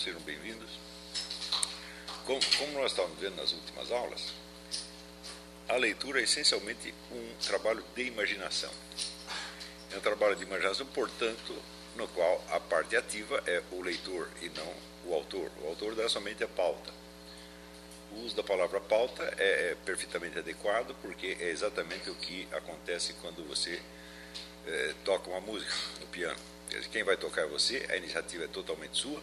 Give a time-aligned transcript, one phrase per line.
[0.00, 0.70] sejam bem-vindos.
[2.24, 4.32] Como, como, nós estávamos vendo nas últimas aulas,
[5.68, 8.70] a leitura é essencialmente um trabalho de imaginação.
[9.92, 11.54] É um trabalho de imaginação, portanto,
[11.96, 14.72] no qual a parte ativa é o leitor e não
[15.04, 15.50] o autor.
[15.62, 16.90] O autor dá somente a pauta.
[18.12, 23.12] O uso da palavra pauta é, é perfeitamente adequado porque é exatamente o que acontece
[23.20, 23.78] quando você
[24.66, 26.40] é, toca uma música no piano.
[26.90, 29.20] Quem vai tocar é você, a iniciativa é totalmente sua,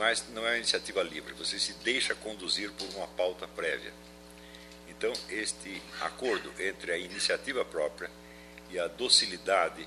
[0.00, 3.92] mas não é uma iniciativa livre, você se deixa conduzir por uma pauta prévia.
[4.88, 8.10] Então, este acordo entre a iniciativa própria
[8.70, 9.86] e a docilidade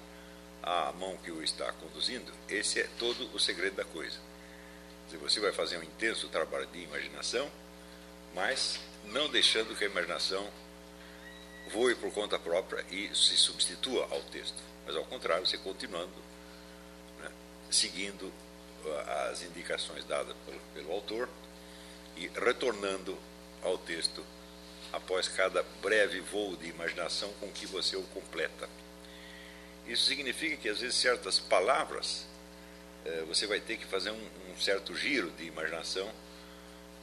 [0.61, 4.19] à mão que o está conduzindo, esse é todo o segredo da coisa.
[5.19, 7.51] Você vai fazer um intenso trabalho de imaginação,
[8.35, 10.47] mas não deixando que a imaginação
[11.71, 16.13] voe por conta própria e se substitua ao texto, mas ao contrário, você continuando
[17.19, 17.31] né,
[17.71, 18.31] seguindo
[19.29, 21.29] as indicações dadas pelo, pelo autor
[22.17, 23.17] e retornando
[23.63, 24.23] ao texto
[24.91, 28.69] após cada breve voo de imaginação com que você o completa.
[29.87, 32.25] Isso significa que às vezes certas palavras
[33.05, 36.09] eh, você vai ter que fazer um, um certo giro de imaginação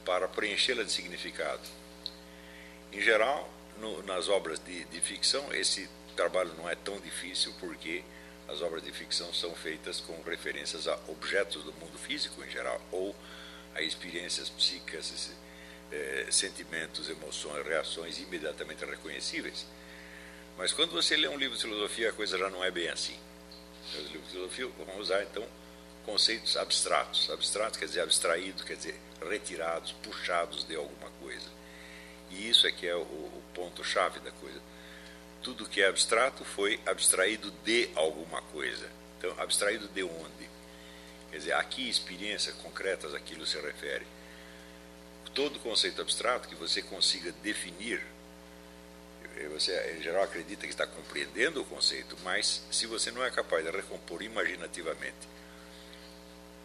[0.05, 1.61] para preenchê-la de significado.
[2.91, 8.03] Em geral, no, nas obras de, de ficção, esse trabalho não é tão difícil porque
[8.47, 12.81] as obras de ficção são feitas com referências a objetos do mundo físico em geral
[12.91, 13.15] ou
[13.73, 15.31] a experiências psíquicas,
[15.91, 19.65] eh, sentimentos, emoções, reações imediatamente reconhecíveis.
[20.57, 23.17] Mas quando você lê um livro de filosofia, a coisa já não é bem assim.
[23.95, 25.45] Os livros de filosofia vão usar então
[26.05, 27.29] conceitos abstratos.
[27.29, 31.47] Abstratos quer dizer abstraído, quer dizer retirados, puxados de alguma coisa.
[32.29, 34.59] E isso é que é o, o ponto-chave da coisa.
[35.41, 38.87] Tudo que é abstrato foi abstraído de alguma coisa.
[39.17, 40.49] Então, abstraído de onde?
[41.31, 44.05] Quer dizer, aqui experiências concretas aquilo se refere.
[45.33, 48.03] Todo conceito abstrato que você consiga definir,
[49.37, 53.31] eh, você em geral acredita que está compreendendo o conceito, mas se você não é
[53.31, 55.31] capaz de recompor imaginativamente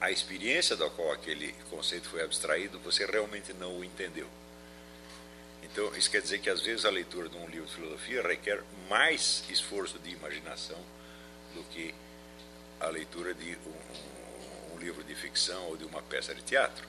[0.01, 4.27] a experiência da qual aquele conceito foi abstraído, você realmente não o entendeu.
[5.77, 8.65] Então, isso quer dizer que às vezes a leitura de um livro de filosofia requer
[8.89, 10.79] mais esforço de imaginação
[11.55, 11.95] do que
[12.81, 16.89] a leitura de um, um livro de ficção ou de uma peça de teatro.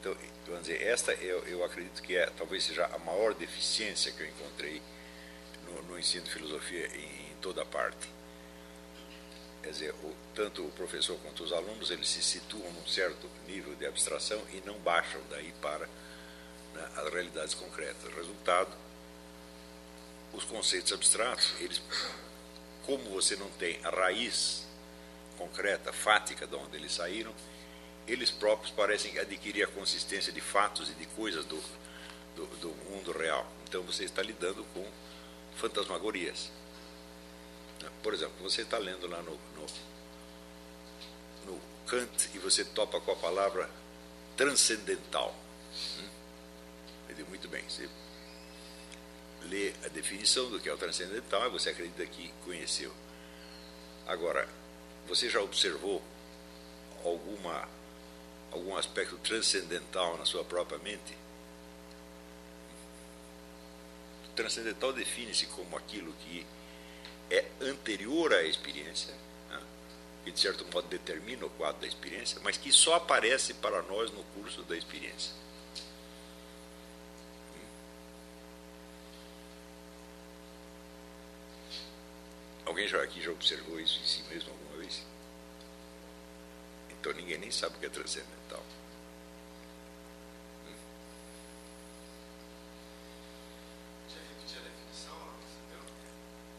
[0.00, 0.12] Então,
[0.48, 4.26] vamos dizer, esta eu, eu acredito que é talvez seja a maior deficiência que eu
[4.26, 4.82] encontrei
[5.64, 8.10] no, no ensino de filosofia em, em toda parte.
[9.62, 13.76] Quer dizer, o, tanto o professor quanto os alunos eles se situam num certo nível
[13.76, 15.88] de abstração e não baixam daí para
[16.78, 18.14] né, as realidades concretas.
[18.14, 18.70] Resultado,
[20.32, 21.82] os conceitos abstratos, eles,
[22.86, 24.66] como você não tem a raiz
[25.36, 27.34] concreta, fática de onde eles saíram,
[28.06, 31.62] eles próprios parecem adquirir a consistência de fatos e de coisas do,
[32.34, 33.46] do, do mundo real.
[33.66, 34.86] Então você está lidando com
[35.56, 36.50] fantasmagorias.
[38.02, 39.66] Por exemplo, você está lendo lá no, no,
[41.46, 43.70] no Kant e você topa com a palavra
[44.36, 45.34] transcendental.
[45.98, 46.07] Hum?
[47.24, 47.62] Muito bem.
[47.68, 47.88] Você
[49.42, 52.92] lê a definição do que é o transcendental e você acredita que conheceu.
[54.06, 54.48] Agora,
[55.06, 56.02] você já observou
[57.04, 57.68] alguma,
[58.50, 61.16] algum aspecto transcendental na sua própria mente?
[64.28, 66.46] O transcendental define-se como aquilo que
[67.30, 69.14] é anterior à experiência,
[69.50, 69.60] né?
[70.24, 74.10] que de certo modo determina o quadro da experiência, mas que só aparece para nós
[74.10, 75.32] no curso da experiência.
[82.78, 85.02] Alguém já aqui já observou isso em si mesmo alguma vez?
[86.90, 88.62] Então ninguém nem sabe o que é transcendental.
[90.64, 90.74] Hum.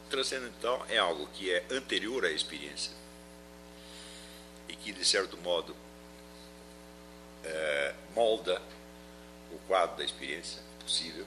[0.10, 2.92] Transcendental é algo que é anterior à experiência
[4.68, 5.74] e que, de certo modo,
[7.45, 8.62] é, molda
[9.54, 11.25] o quadro da experiência possível,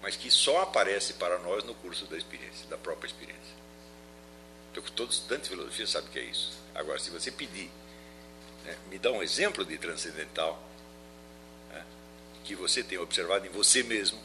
[0.00, 3.58] mas que só aparece para nós no curso da experiência, da própria experiência.
[4.94, 6.58] Todo estudante de filosofia sabe o que é isso.
[6.74, 7.70] Agora, se você pedir,
[8.64, 10.62] né, me dá um exemplo de transcendental
[11.70, 11.84] né,
[12.44, 14.20] que você tem observado em você mesmo,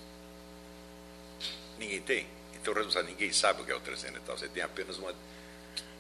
[1.78, 2.28] ninguém tem.
[2.56, 4.38] Então, resultado, ninguém sabe o que é o transcendental.
[4.38, 5.12] Você tem apenas uma,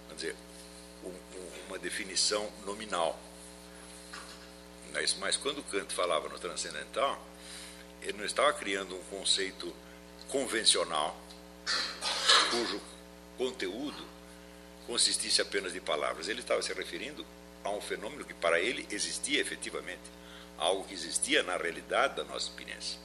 [0.07, 0.35] vamos dizer,
[1.03, 1.13] um,
[1.67, 3.19] uma definição nominal.
[4.93, 7.21] Mas, mas quando Kant falava no transcendental,
[8.01, 9.73] ele não estava criando um conceito
[10.29, 11.19] convencional,
[12.51, 12.81] cujo
[13.37, 14.12] conteúdo
[14.87, 16.27] consistisse apenas de palavras.
[16.27, 17.25] Ele estava se referindo
[17.63, 20.01] a um fenômeno que para ele existia efetivamente,
[20.57, 23.02] algo que existia na realidade da nossa experiência.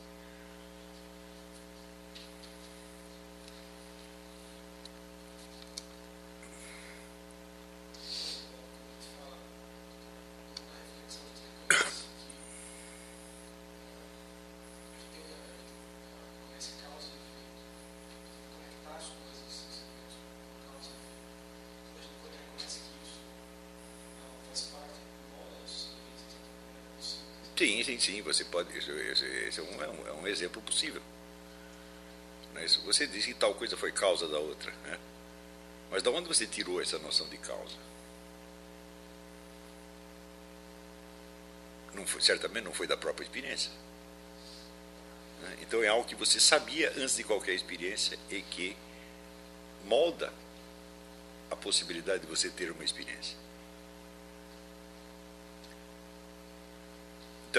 [27.59, 28.71] Sim, sim, sim, você pode.
[28.79, 28.89] Esse,
[29.61, 31.03] é, um, é, um, é, um, exemplo possível.
[32.55, 34.73] Mas você disse que tal coisa foi causa da outra.
[34.85, 34.97] Né?
[35.91, 37.75] Mas de onde você tirou essa noção de causa?
[41.95, 43.73] Não foi, certamente não foi da própria experiência.
[45.43, 45.57] Né?
[45.63, 48.77] Então é algo que você sabia antes de qualquer experiência e que
[49.85, 50.33] molda
[51.51, 53.37] a possibilidade de você ter uma experiência.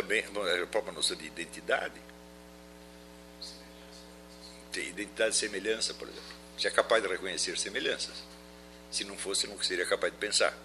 [0.01, 1.99] Também a própria noção de identidade.
[4.71, 6.39] Tem identidade e semelhança, por exemplo.
[6.57, 8.23] Você é capaz de reconhecer semelhanças.
[8.89, 10.55] Se não fosse, não seria capaz de pensar.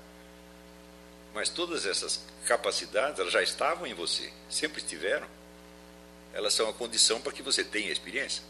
[1.34, 5.26] Mas todas essas capacidades, elas já estavam em você, sempre estiveram.
[6.32, 8.42] Elas são a condição para que você tenha experiência.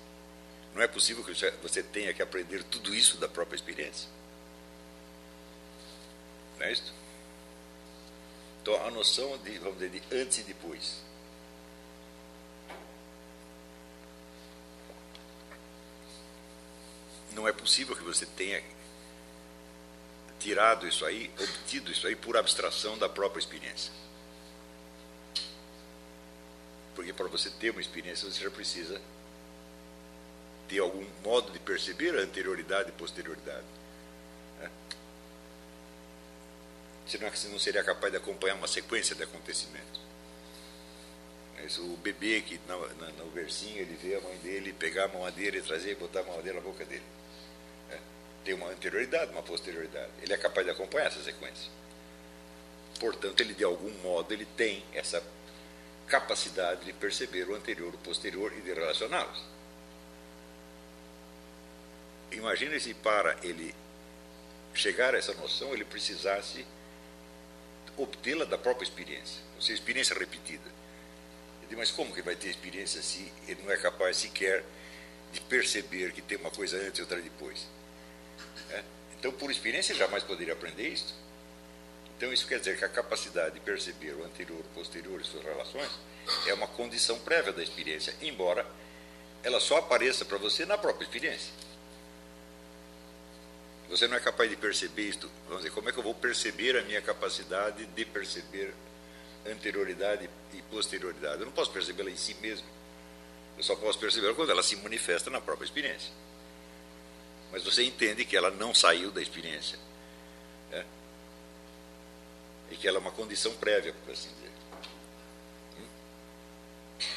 [0.75, 1.33] Não é possível que
[1.63, 4.09] você tenha que aprender tudo isso da própria experiência.
[6.59, 6.93] Não é isso?
[8.65, 11.03] Então, a noção de, vamos dizer, de antes e depois.
[17.33, 18.65] Não é possível que você tenha
[20.41, 23.93] tirado isso aí, obtido isso aí por abstração da própria experiência.
[26.95, 28.99] Porque para você ter uma experiência, você já precisa
[30.71, 33.84] ter algum modo de perceber a anterioridade e posterioridade.
[37.07, 40.01] Senão você não seria capaz de acompanhar uma sequência de acontecimentos.
[41.57, 45.09] Mas o bebê que no, no, no versinho ele vê a mãe dele pegar a
[45.09, 47.05] mamadeira e trazer e botar a mamadeira na boca dele.
[47.91, 47.99] É.
[48.45, 50.11] Tem uma anterioridade, uma posterioridade.
[50.23, 51.71] Ele é capaz de acompanhar essa sequência.
[53.01, 55.23] Portanto, ele de algum modo ele tem essa
[56.07, 59.43] capacidade de perceber o anterior, o posterior e de relacioná-los.
[62.31, 63.75] Imagine se para ele
[64.75, 66.67] chegar a essa noção ele precisasse
[67.97, 70.69] obtê-la da própria experiência, ou seja, experiência repetida.
[71.63, 74.65] Eu digo, mas como que vai ter experiência se ele não é capaz sequer
[75.33, 77.67] de perceber que tem uma coisa antes e outra depois?
[78.71, 78.83] É?
[79.19, 81.15] Então, por experiência, ele jamais poderia aprender isso.
[82.17, 85.45] Então, isso quer dizer que a capacidade de perceber o anterior, o posterior e suas
[85.45, 85.91] relações
[86.47, 88.67] é uma condição prévia da experiência, embora
[89.43, 91.53] ela só apareça para você na própria experiência.
[93.89, 95.31] Você não é capaz de perceber isto.
[95.47, 98.75] Vamos dizer, como é que eu vou perceber a minha capacidade de perceber
[99.47, 101.41] anterioridade e posterioridade?
[101.41, 102.67] Eu não posso percebê-la em si mesmo.
[103.57, 106.13] Eu só posso percebê-la quando ela se manifesta na própria experiência.
[107.53, 109.79] Mas você entende que ela não saiu da experiência.
[110.73, 110.85] É?
[112.71, 114.51] E que ela é uma condição prévia, por assim dizer.
[115.79, 115.87] Hum?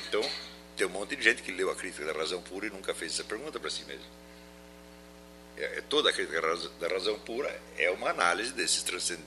[0.08, 0.32] Então,
[0.76, 3.14] tem um monte de gente que leu a crítica da razão pura e nunca fez
[3.14, 4.27] essa pergunta para si mesmo
[5.58, 6.40] é, é, toda a crítica
[6.80, 9.22] da razão pura é uma análise desses transcend...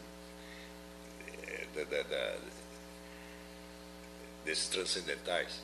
[1.46, 2.38] É,
[4.44, 5.60] desses transcendentais.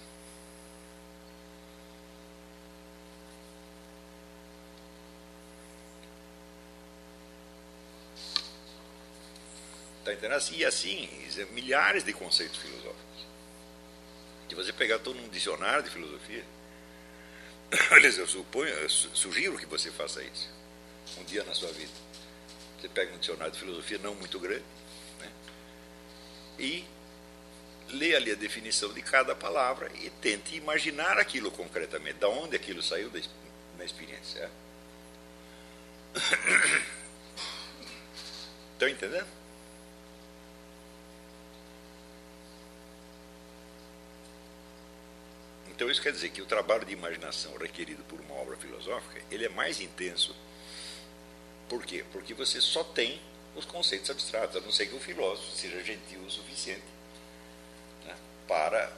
[10.01, 10.41] Está entendendo?
[10.53, 11.09] E assim,
[11.51, 13.27] milhares de conceitos filosóficos.
[14.49, 16.45] Se você pegar todo um dicionário de filosofia,
[17.91, 20.49] Aliás, eu suponho, eu sugiro que você faça isso
[21.19, 21.93] um dia na sua vida.
[22.81, 24.65] Você pega um dicionário de filosofia não muito grande
[25.21, 25.31] né,
[26.59, 26.85] e
[27.89, 32.83] lê ali a definição de cada palavra e tente imaginar aquilo concretamente, da onde aquilo
[32.83, 33.21] saiu da,
[33.79, 34.51] na experiência.
[38.73, 39.27] Estão entendendo?
[45.77, 49.45] Então isso quer dizer que o trabalho de imaginação requerido por uma obra filosófica, ele
[49.45, 50.35] é mais intenso.
[51.69, 52.03] Por quê?
[52.13, 53.21] Porque você só tem
[53.55, 56.85] os conceitos abstratos, a não ser que o filósofo seja gentil o suficiente
[58.07, 58.17] né,
[58.49, 58.91] para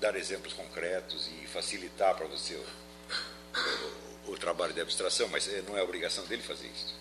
[0.00, 2.66] dar exemplos concretos e facilitar para você o,
[4.26, 6.92] o, o, trabalho de abstração, mas eh, não é obrigação dele fazer isso.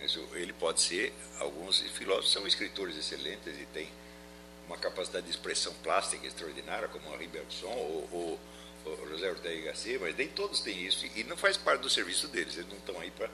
[0.00, 3.88] Mas ele pode ser, alguns filósofos são escritores excelentes e têm
[4.66, 8.40] uma capacidade de expressão plástica extraordinária, como Henri Bergson ou, ou,
[8.86, 11.90] ou José Ortega y Gasset, mas nem todos têm isso, e não faz parte do
[11.90, 13.30] serviço deles, eles não estão aí para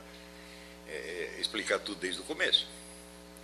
[0.89, 0.93] é,
[1.37, 2.67] é, explicar tudo desde o começo.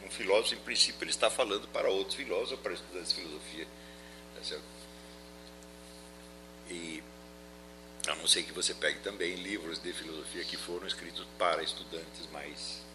[0.05, 3.67] um filósofo, em princípio, ele está falando para outros filósofos, para estudantes de filosofia.
[4.37, 4.65] Tá certo?
[6.71, 7.03] E
[8.09, 12.31] a não ser que você pegue também livros de filosofia que foram escritos para estudantes
[12.33, 12.86] mais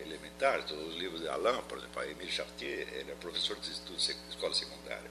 [0.00, 0.70] elementares.
[0.70, 5.10] Os livros de Alain, por exemplo, Emile Chartier, ele é professor de escola secundária.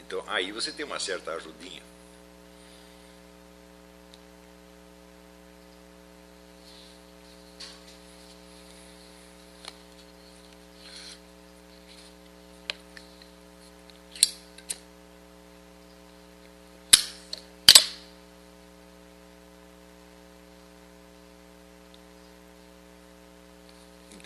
[0.00, 1.82] Então, aí você tem uma certa ajudinha.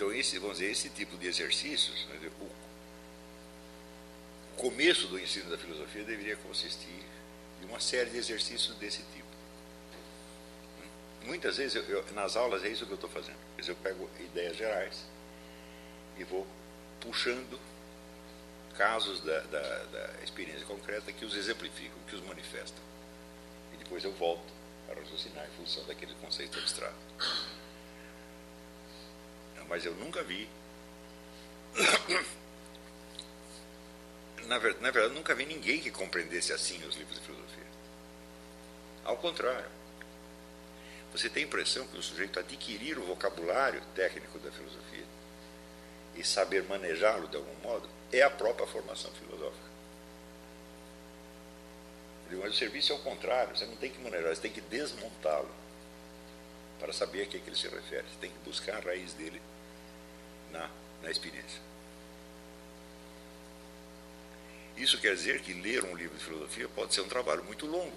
[0.00, 2.60] Então, esse, vamos dizer, esse tipo de exercícios, né, o,
[4.56, 7.02] começo do ensino da filosofia deveria consistir
[7.62, 9.28] em uma série de exercícios desse tipo.
[11.24, 13.38] Muitas vezes, eu, eu, nas aulas, é isso que eu estou fazendo.
[13.66, 15.04] Eu pego ideias gerais
[16.18, 16.46] e vou
[17.00, 17.58] puxando
[18.76, 22.82] casos da, da, da, experiência concreta que os exemplificam, que os manifestam.
[23.72, 24.52] E depois eu volto
[24.90, 26.96] a raciocinar em função daquele conceito abstrato
[29.70, 30.48] mas eu nunca vi.
[34.46, 37.66] Na verdade, na verdade, nunca vi ninguém que compreendesse assim os livros de filosofia.
[39.04, 39.70] Ao contrário.
[41.12, 45.04] Você tem a impressão que o sujeito adquirir o vocabulário técnico da filosofia
[46.14, 49.70] e saber manejá-lo de algum modo é a própria formação filosófica.
[52.30, 55.50] Mas o serviço é o contrário, você não tem que manejar, você tem que desmontá-lo
[56.78, 58.04] para saber a que, é que ele se refere.
[58.08, 59.40] Você tem que buscar a raiz dele
[60.52, 60.68] na,
[61.02, 61.60] na experiência.
[64.76, 67.96] Isso quer dizer que ler um livro de filosofia pode ser um trabalho muito longo,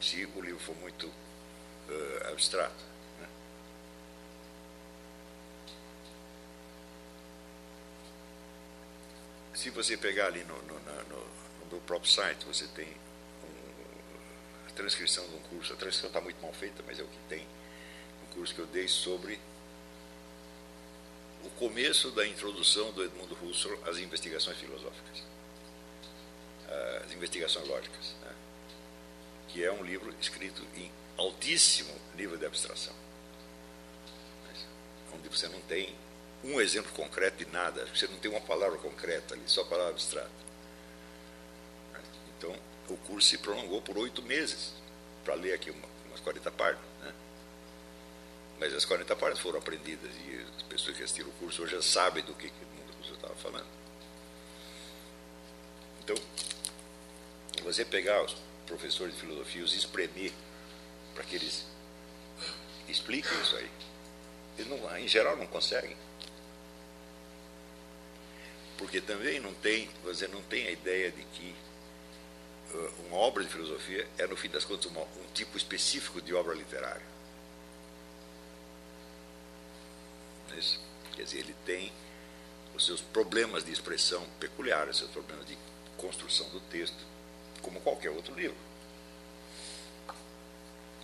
[0.00, 2.82] se o livro for muito uh, abstrato.
[3.20, 3.28] Né?
[9.54, 11.26] Se você pegar ali no, no, no,
[11.60, 15.74] no meu próprio site, você tem um, a transcrição de um curso.
[15.74, 17.46] A transcrição está muito mal feita, mas é o que tem.
[18.24, 19.38] Um curso que eu dei sobre
[21.44, 25.22] o começo da introdução do Edmundo Husserl às investigações filosóficas,
[27.04, 28.34] às investigações lógicas, né?
[29.48, 32.94] que é um livro escrito em altíssimo nível de abstração,
[35.14, 35.94] onde você não tem
[36.44, 40.30] um exemplo concreto de nada, você não tem uma palavra concreta ali, só palavra abstrata.
[42.36, 42.54] Então,
[42.88, 44.74] o curso se prolongou por oito meses
[45.24, 46.95] para ler aqui uma, umas 40 páginas.
[48.58, 51.82] Mas as 40 páginas foram aprendidas e as pessoas que assistiram o curso hoje já
[51.82, 53.66] sabem do que, o mundo eu estava falando.
[56.02, 56.16] Então,
[57.62, 58.36] você pegar os
[58.66, 60.32] professores de filosofia os espremer
[61.14, 61.66] para que eles
[62.88, 63.70] expliquem isso aí,
[64.58, 65.96] eles não, em geral não conseguem.
[68.78, 71.54] Porque também não tem, você não tem a ideia de que
[72.72, 76.34] uh, uma obra de filosofia é, no fim das contas, uma, um tipo específico de
[76.34, 77.15] obra literária.
[81.14, 81.92] Quer dizer, ele tem
[82.74, 85.56] os seus problemas de expressão peculiares, seus problemas de
[85.96, 87.04] construção do texto,
[87.62, 88.56] como qualquer outro livro.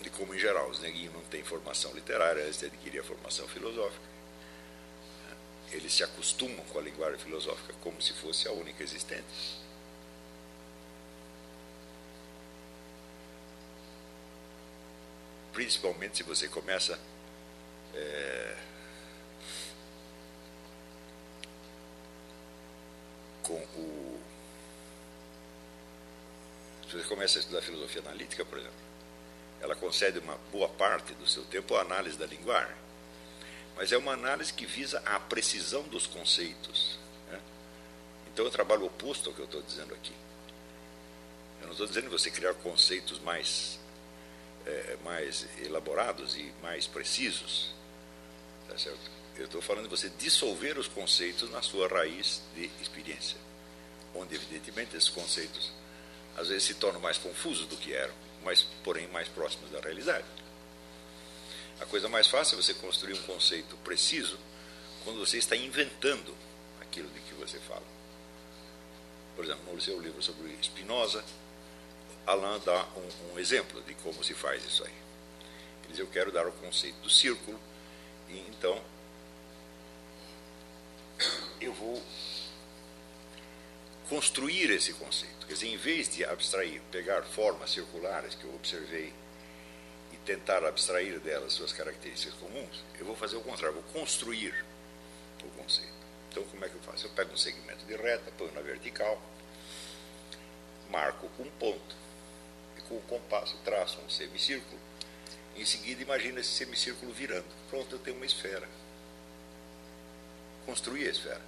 [0.05, 4.13] E como, em geral, os neguinhos não têm formação literária, eles adquirem a formação filosófica.
[5.71, 9.63] Eles se acostumam com a linguagem filosófica como se fosse a única existente.
[15.53, 16.99] Principalmente se você começa
[17.95, 18.57] é,
[23.43, 24.21] com o.
[26.89, 28.77] Se você começa a estudar filosofia analítica, por exemplo,
[29.61, 32.75] ela concede uma boa parte do seu tempo à análise da linguagem,
[33.77, 36.99] mas é uma análise que visa a precisão dos conceitos.
[37.31, 37.41] Né?
[38.33, 40.15] Então é um trabalho oposto ao que eu estou dizendo aqui.
[41.61, 43.79] Eu não estou dizendo você criar conceitos mais,
[44.67, 47.73] é, mais elaborados e mais precisos.
[48.69, 49.22] Tá certo?
[49.37, 53.37] Eu estou falando de você dissolver os conceitos na sua raiz de experiência,
[54.15, 55.73] onde, evidentemente, esses conceitos
[56.37, 60.27] às vezes se tornam mais confusos do que eram, mas, porém, mais próximos da realidade.
[61.81, 64.39] A coisa mais fácil é você construir um conceito preciso
[65.05, 66.35] quando você está inventando
[66.81, 67.83] aquilo de que você fala.
[69.35, 71.25] Por exemplo, no seu livro sobre Spinoza,
[72.27, 74.95] Alain dá um, um exemplo de como se faz isso aí.
[75.85, 77.59] Ele diz: Eu quero dar o conceito do círculo,
[78.29, 78.81] e então
[81.61, 82.03] eu vou
[84.09, 85.47] construir esse conceito.
[85.47, 89.13] Quer dizer, em vez de abstrair, pegar formas circulares que eu observei
[90.13, 94.55] e tentar abstrair delas suas características comuns, eu vou fazer o contrário, vou construir
[95.39, 95.93] por conceito.
[96.31, 97.07] Então, como é que eu faço?
[97.07, 99.21] Eu pego um segmento de reta, ponho na vertical,
[100.91, 101.97] marco um ponto,
[102.77, 104.81] e com o compasso traço um semicírculo.
[105.57, 107.45] Em seguida, imagina esse semicírculo virando.
[107.69, 108.69] Pronto, eu tenho uma esfera.
[110.67, 111.41] Construí a esfera.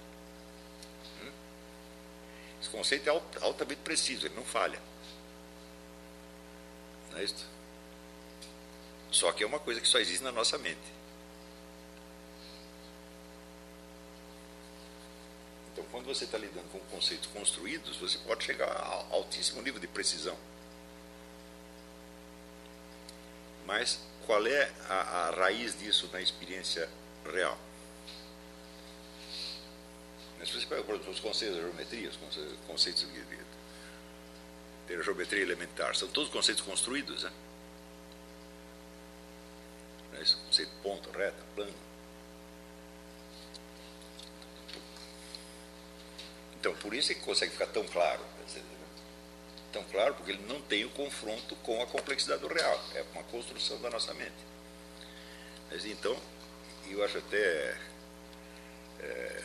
[1.21, 1.31] Hum?
[2.61, 4.79] Esse conceito é altamente preciso, ele não falha.
[7.11, 7.47] Não é isso?
[9.11, 10.95] Só que é uma coisa que só existe na nossa mente.
[15.71, 19.87] Então, quando você está lidando com conceitos construídos, você pode chegar a altíssimo nível de
[19.87, 20.37] precisão.
[23.65, 26.89] Mas qual é a, a raiz disso na experiência
[27.25, 27.57] real?
[30.39, 32.17] Mas você pega, por exemplo, os conceitos da geometria, os
[32.67, 33.37] conceitos de, de,
[34.87, 37.31] de geometria elementar, são todos conceitos construídos, né?
[40.21, 41.73] Esse conceito ponto, reta, plano.
[46.59, 48.21] Então, por isso é que consegue ficar tão claro.
[49.71, 52.81] Tão claro porque ele não tem o confronto com a complexidade do real.
[52.95, 54.33] É uma construção da nossa mente.
[55.69, 56.17] Mas então,
[56.89, 57.77] eu acho até
[58.99, 59.43] é,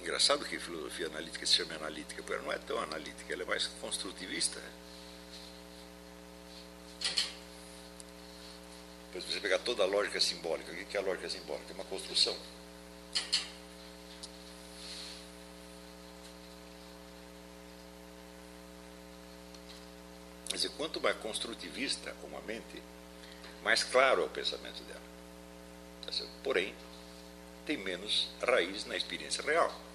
[0.00, 3.46] engraçado que filosofia analítica se chama analítica, porque ela não é tão analítica, ela é
[3.46, 4.60] mais construtivista.
[9.06, 11.72] Depois você pegar toda a lógica simbólica, o que é a lógica simbólica?
[11.72, 12.36] É uma construção.
[20.48, 22.82] Quer dizer, quanto mais construtivista uma mente,
[23.62, 25.00] mais claro é o pensamento dela.
[26.06, 26.74] Tá Porém,
[27.66, 29.89] tem menos raiz na experiência real.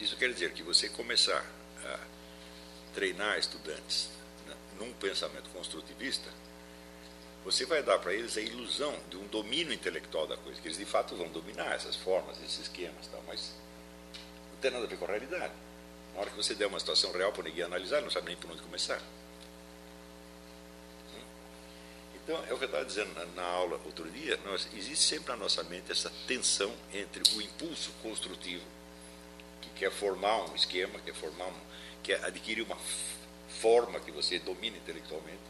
[0.00, 1.44] Isso quer dizer que você começar
[1.84, 1.98] a
[2.94, 4.08] treinar estudantes
[4.46, 6.28] né, num pensamento construtivista,
[7.44, 10.78] você vai dar para eles a ilusão de um domínio intelectual da coisa, que eles
[10.78, 13.54] de fato vão dominar essas formas, esses esquemas, tal, mas
[14.52, 15.52] não tem nada a ver com a realidade.
[16.14, 18.50] Na hora que você der uma situação real para ninguém analisar, não sabe nem por
[18.50, 19.00] onde começar.
[21.14, 21.22] Hum?
[22.16, 25.36] Então, é o que eu estava dizendo na, aula outro dia, nós, existe sempre na
[25.36, 28.64] nossa mente essa tensão entre o impulso construtivo,
[29.80, 31.60] quer formar um esquema, quer formar um,
[32.02, 32.76] quer adquirir uma
[33.48, 35.40] forma que você domina intelectualmente,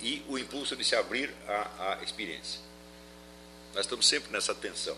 [0.00, 2.60] e o impulso de se abrir à, à experiência.
[3.74, 4.96] Nós estamos sempre nessa tensão.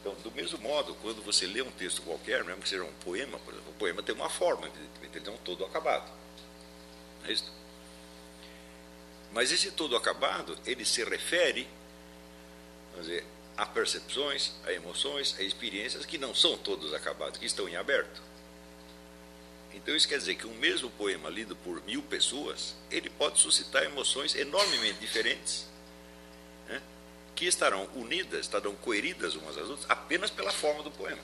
[0.00, 3.38] Então, do mesmo modo, quando você lê um texto qualquer, mesmo que seja um poema,
[3.38, 6.10] por exemplo, o poema tem uma forma, evidentemente, ele é um todo acabado.
[7.22, 7.50] Não é isso?
[9.32, 11.66] Mas esse todo acabado, ele se refere
[12.92, 13.24] vamos dizer,
[13.56, 18.22] a percepções, a emoções, a experiências que não são todos acabados, que estão em aberto.
[19.74, 23.82] Então isso quer dizer que um mesmo poema lido por mil pessoas, ele pode suscitar
[23.84, 25.66] emoções enormemente diferentes,
[26.68, 26.80] né,
[27.34, 31.22] que estarão unidas, estarão coeridas umas às outras, apenas pela forma do poema.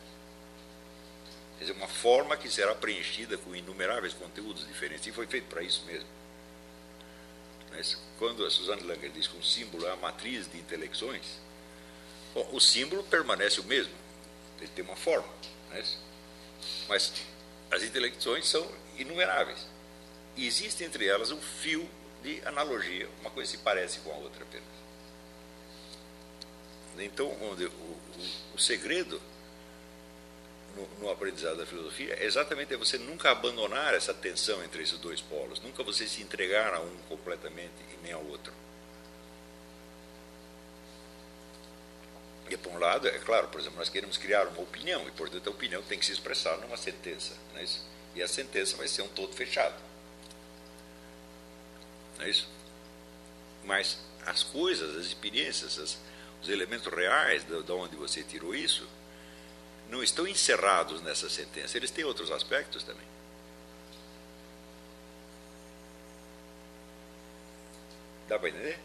[1.58, 5.62] Quer dizer, uma forma que será preenchida com inumeráveis conteúdos diferentes, e foi feito para
[5.62, 6.08] isso mesmo.
[7.70, 11.40] Mas quando a Suzanne Langer diz que um símbolo é a matriz de intelecções,
[12.34, 13.92] bom, o símbolo permanece o mesmo,
[14.58, 15.28] ele tem uma forma,
[15.72, 15.82] é
[16.88, 17.12] mas
[17.70, 19.66] as intelecções são inumeráveis.
[20.36, 21.88] E existe entre elas um fio
[22.22, 24.78] de analogia, uma coisa se parece com a outra apenas.
[26.98, 29.20] Então, onde o, o, o segredo
[30.76, 35.20] no, no, aprendizado da filosofia é exatamente você nunca abandonar essa tensão entre esses dois
[35.20, 38.52] polos, nunca você se entregar a um completamente e nem ao outro.
[42.50, 45.46] E por um lado, é claro, por exemplo, nós queremos criar uma opinião, e portanto
[45.46, 47.34] a opinião tem que se expressar numa sentença.
[47.52, 47.84] Não é isso?
[48.14, 49.74] E a sentença vai ser um todo fechado.
[52.16, 52.48] Não é isso?
[53.64, 55.98] Mas as coisas, as experiências, as,
[56.42, 58.88] os elementos reais de, de onde você tirou isso,
[59.90, 63.06] não estão encerrados nessa sentença, eles têm outros aspectos também.
[68.28, 68.78] Dá para entender?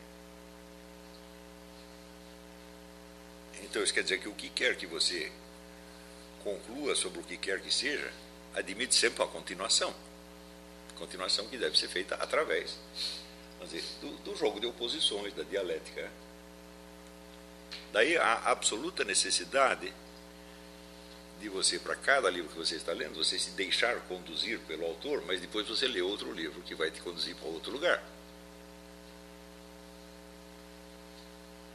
[3.63, 5.31] Então, isso quer dizer que o que quer que você
[6.43, 8.11] conclua sobre o que quer que seja,
[8.53, 9.93] admite sempre uma continuação.
[10.95, 12.77] Continuação que deve ser feita através
[13.65, 16.09] dizer, do, do jogo de oposições, da dialética.
[17.91, 19.93] Daí a absoluta necessidade
[21.39, 25.23] de você, para cada livro que você está lendo, você se deixar conduzir pelo autor,
[25.25, 28.01] mas depois você lê outro livro que vai te conduzir para outro lugar.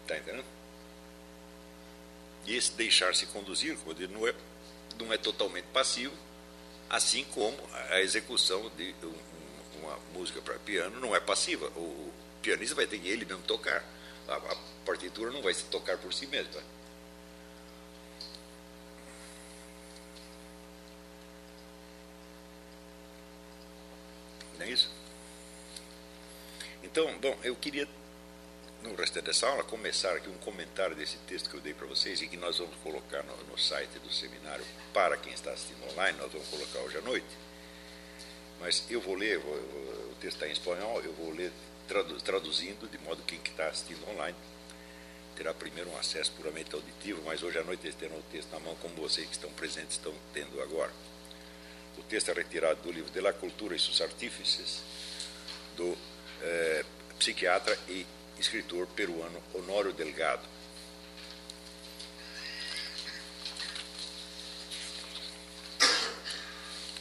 [0.02, 0.57] Está entendendo?
[2.48, 4.34] E esse deixar-se conduzir, como digo, não é,
[4.98, 6.14] não é totalmente passivo,
[6.88, 7.54] assim como
[7.90, 11.66] a execução de um, uma música para piano não é passiva.
[11.76, 13.84] O pianista vai ter que ele mesmo tocar.
[14.26, 14.56] A, a
[14.86, 16.62] partitura não vai se tocar por si mesma.
[24.58, 24.90] Não é isso?
[26.82, 27.86] Então, bom, eu queria,
[28.82, 32.22] no restante dessa aula, começar aqui um comentário desse texto que eu dei para vocês
[32.22, 36.16] e que nós vamos colocar no, no site do seminário para quem está assistindo online,
[36.18, 37.26] nós vamos colocar hoje à noite.
[38.60, 41.52] Mas eu vou ler, vou, o texto está em espanhol, eu vou ler
[42.24, 44.36] traduzindo, de modo que quem está assistindo online
[45.36, 48.58] terá primeiro um acesso puramente auditivo, mas hoje à noite eles terão o texto na
[48.58, 50.90] mão, como vocês que estão presentes estão tendo agora.
[51.96, 54.80] O texto é retirado do livro De la Cultura e seus Artífices,
[55.76, 55.96] do
[56.42, 56.84] eh,
[57.20, 58.04] psiquiatra e
[58.38, 60.42] escritor peruano Honório Delgado.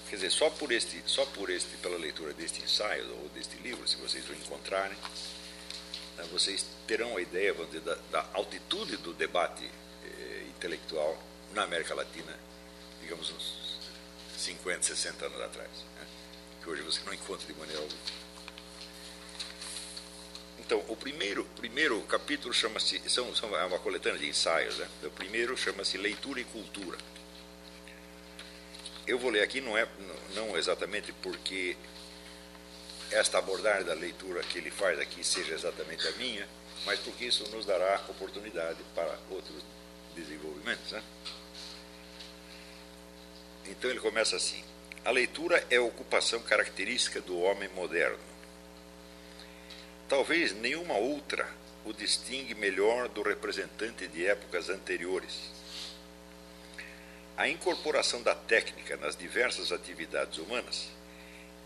[0.10, 3.86] Quer dizer, só por este, só por este, pela leitura deste ensaio ou deste livro,
[3.88, 4.97] se vocês o encontrarem,
[6.15, 9.69] né, vocês terão a ideia dizer, da, da, altitude do debate
[10.06, 11.21] eh, intelectual
[11.54, 12.34] na América Latina,
[13.02, 13.80] digamos uns
[14.38, 15.69] 50, 60 anos atrás,
[16.00, 16.08] né,
[16.63, 18.27] que hoje você não encontra de maneira alguma.
[20.67, 24.89] Então, o primeiro, primeiro capítulo chama-se, são, são é uma coletânea de ensaios, né?
[25.01, 26.97] o primeiro chama-se Leitura e Cultura.
[29.08, 29.88] Eu vou ler aqui, não é
[30.36, 31.77] não exatamente porque
[33.10, 36.45] esta abordagem da leitura que ele faz aqui seja exatamente a minha,
[36.86, 39.63] mas porque isso nos dará oportunidade para outros
[40.17, 40.91] desenvolvimentos.
[40.91, 41.01] Né?
[43.67, 44.62] Então ele começa assim:
[45.06, 48.37] A leitura é a ocupação característica do homem moderno
[50.08, 51.48] Talvez nenhuma outra
[51.84, 55.52] o distingue melhor do representante de épocas anteriores.
[57.36, 60.89] A incorporação da técnica nas diversas atividades humanas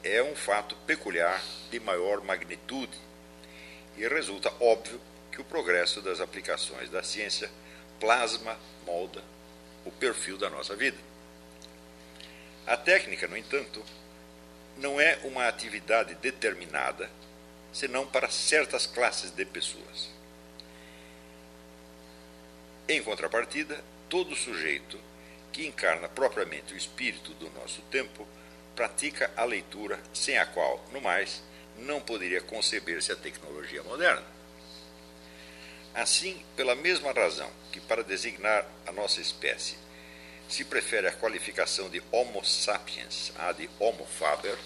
[0.03, 2.97] é um fato peculiar de maior magnitude
[3.95, 4.99] e resulta óbvio
[5.31, 7.49] que o progresso das aplicações da ciência
[7.99, 9.23] plasma, molda
[9.85, 10.97] o perfil da nossa vida.
[12.65, 13.83] A técnica, no entanto,
[14.77, 17.09] não é uma atividade determinada
[17.71, 20.09] senão para certas classes de pessoas.
[22.87, 24.99] Em contrapartida, todo sujeito
[25.51, 28.27] que encarna propriamente o espírito do nosso tempo
[28.75, 31.41] pratica a leitura sem a qual, no mais,
[31.77, 34.25] não poderia conceber-se a tecnologia moderna.
[35.93, 39.77] Assim, pela mesma razão que para designar a nossa espécie
[40.47, 44.57] se prefere a qualificação de Homo sapiens à de Homo faber,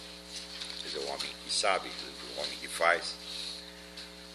[0.81, 1.89] quer dizer, o homem que sabe,
[2.37, 3.15] homem que faz.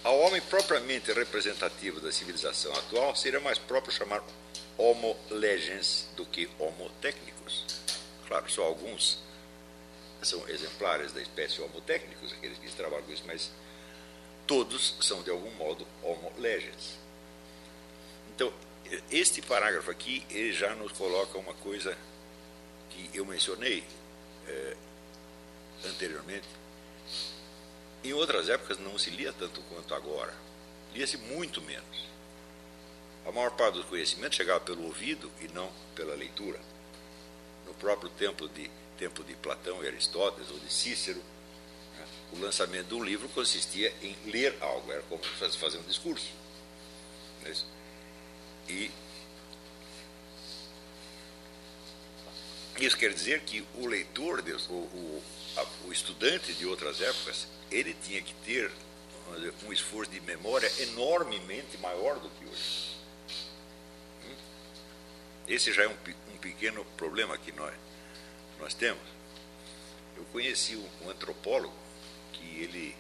[0.03, 4.23] Ao homem propriamente representativo da civilização atual, seria mais próprio chamar
[4.79, 7.67] Homo legens do que Homo técnicos.
[8.27, 9.19] Claro, só alguns
[10.23, 13.51] são exemplares da espécie Homo técnicos, aqueles que trabalham com isso, mas
[14.47, 16.99] todos são de algum modo Homo legens.
[18.35, 18.53] Então,
[19.11, 21.97] este parágrafo aqui ele já nos coloca uma coisa
[22.91, 23.85] que eu mencionei
[24.49, 24.77] eh,
[25.85, 26.49] anteriormente,
[28.03, 30.35] em outras épocas não se lia tanto quanto agora.
[30.95, 32.09] Lia-se muito menos.
[33.27, 36.59] A maior parte dos conhecimentos chegava pelo ouvido e não pela leitura.
[37.67, 41.23] No próprio tempo de, tempo de Platão e Aristóteles ou de Cícero,
[41.97, 46.31] né, o lançamento de um livro consistia em ler algo, era como fazer um discurso.
[47.45, 47.53] É
[48.69, 48.91] e
[52.79, 55.23] isso quer dizer que o leitor, o, o,
[55.87, 58.71] o estudante de outras épocas, ele tinha que ter
[59.67, 62.97] um esforço de memória enormemente maior do que hoje.
[64.25, 64.37] Hum?
[65.47, 65.97] Esse já é um,
[66.35, 67.75] um pequeno problema que nós,
[68.59, 69.03] nós temos.
[70.17, 71.75] Eu conheci um, um antropólogo
[72.33, 72.97] que ele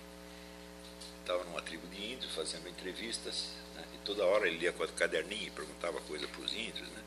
[1.20, 4.88] estava numa tribo de índios fazendo entrevistas, né, e toda hora ele lia com a
[4.88, 6.88] caderninho e perguntava coisa para os índios.
[6.88, 7.02] Né,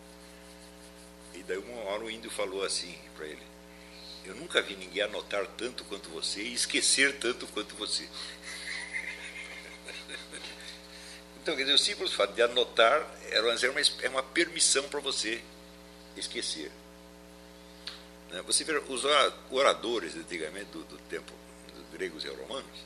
[1.36, 3.41] e daí uma hora o índio falou assim para ele,
[4.25, 8.07] eu nunca vi ninguém anotar tanto quanto você e esquecer tanto quanto você.
[11.41, 15.43] Então, quer dizer, o simples fato de anotar era uma, é uma permissão para você
[16.15, 16.71] esquecer.
[18.31, 18.41] Né?
[18.43, 19.03] Você vê os
[19.51, 21.33] oradores antigamente do, do tempo
[21.73, 22.79] dos gregos e romanos,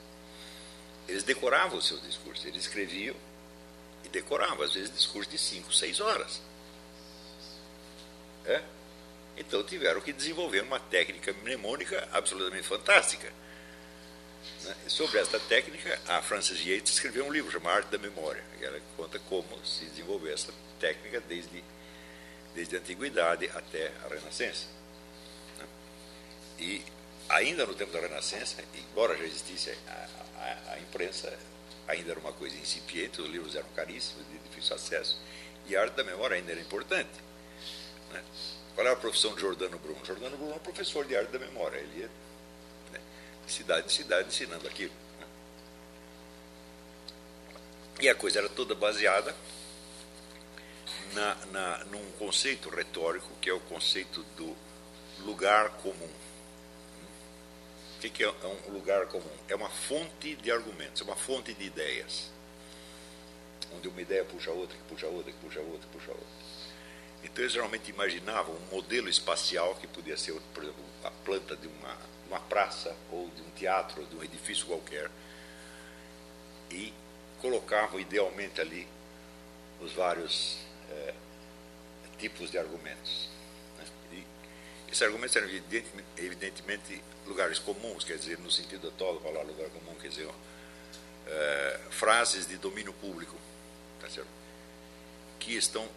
[1.08, 3.15] eles decoravam os seus discursos, eles escreviam
[4.04, 6.41] e decoravam, às vezes, discursos de cinco, seis horas.
[8.45, 8.63] É?
[9.38, 13.32] Então tiveram que desenvolver uma técnica mnemônica absolutamente fantástica.
[14.63, 14.76] Né?
[14.88, 18.82] Sobre esta técnica, a Frances Yates escreveu um livro chamado Arte da Memória, que ela
[18.95, 21.63] conta como se desenvolveu essa técnica desde,
[22.56, 24.65] desde a antiguidade até a Renascença.
[25.60, 25.65] Né?
[26.60, 26.84] E
[27.30, 31.38] ainda no tempo da Renascença, embora já existisse a, a, a imprensa,
[31.88, 35.19] ainda era uma coisa incipiente, os livros eram caríssimos, de difícil acesso,
[35.67, 37.10] e a arte da memória ainda era importante.
[38.12, 38.23] Né?
[38.78, 40.06] Qual era a profissão de Jordano Bruno?
[40.06, 42.10] Jordano Bruno é um professor de arte da memória, ele ia
[42.92, 43.00] né,
[43.44, 44.94] de cidade em cidade ensinando aquilo.
[45.20, 45.28] Né?
[48.02, 49.36] E a coisa era toda baseada
[51.16, 54.56] na, na, num conceito retórico que é o conceito do
[55.26, 56.12] lugar comum.
[57.96, 59.38] O que é um lugar comum?
[59.48, 62.30] É uma fonte de argumentos, é uma fonte de ideias.
[63.74, 66.37] Onde uma ideia puxa outra, que puxa outra, que puxa outra, que puxa outra.
[67.38, 71.67] Então eles geralmente imaginavam um modelo espacial que podia ser, por exemplo, a planta de
[71.67, 71.95] uma,
[72.28, 75.08] uma praça, ou de um teatro, ou de um edifício qualquer.
[76.71, 76.91] E
[77.39, 78.88] colocavam idealmente ali
[79.80, 80.58] os vários
[80.89, 81.13] é,
[82.17, 83.30] tipos de argumentos.
[83.78, 84.23] Né?
[84.88, 85.47] Esses argumentos eram
[86.17, 90.28] evidentemente lugares comuns, quer dizer, no sentido atual falar lugar comum, quer dizer,
[91.28, 93.36] é, frases de domínio público,
[94.02, 94.28] tá certo?
[95.39, 95.88] que estão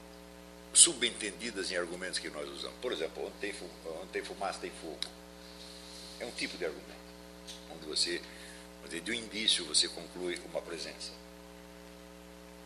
[0.73, 2.77] subentendidas em argumentos que nós usamos.
[2.81, 3.55] Por exemplo, onde tem,
[4.01, 4.99] onde tem fumaça tem fogo.
[6.19, 6.91] É um tipo de argumento,
[7.73, 8.21] onde você,
[8.89, 11.13] de um indício, você conclui uma presença.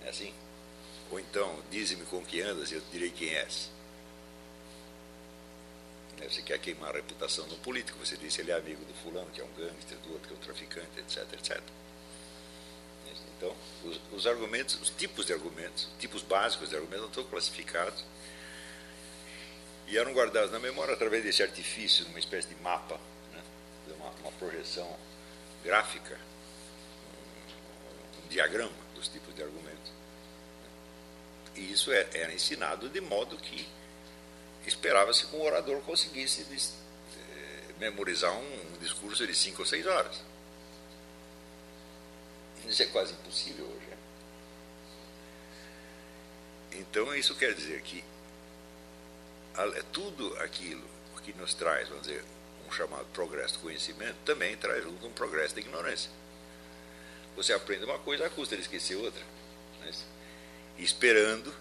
[0.04, 0.34] É assim?
[1.10, 3.70] Ou então, dize-me com que andas e eu direi quem és.
[6.18, 9.30] Né, você quer queimar a reputação do político, você diz ele é amigo do fulano,
[9.30, 11.62] que é um gangster, do outro que é um traficante, etc, etc.
[13.36, 18.04] Então, os, os argumentos, os tipos de argumentos, os tipos básicos de argumentos estão classificados
[19.86, 22.98] e eram guardados na memória através desse artifício, uma espécie de mapa,
[23.32, 23.42] né?
[23.98, 24.96] uma, uma projeção
[25.62, 26.18] gráfica,
[28.20, 29.92] um, um diagrama dos tipos de argumentos.
[31.56, 33.66] E isso é, era ensinado de modo que
[34.66, 40.20] esperava-se que o orador conseguisse eh, memorizar um, um discurso de cinco ou seis horas.
[42.68, 43.86] Isso é quase impossível hoje.
[43.86, 43.96] Né?
[46.72, 48.02] Então, isso quer dizer que
[49.92, 50.82] tudo aquilo
[51.24, 52.24] que nos traz, vamos dizer,
[52.68, 56.10] um chamado progresso do conhecimento, também traz junto um progresso da ignorância.
[57.36, 59.22] Você aprende uma coisa à custa de esquecer outra.
[59.80, 59.90] Né?
[60.78, 61.54] Esperando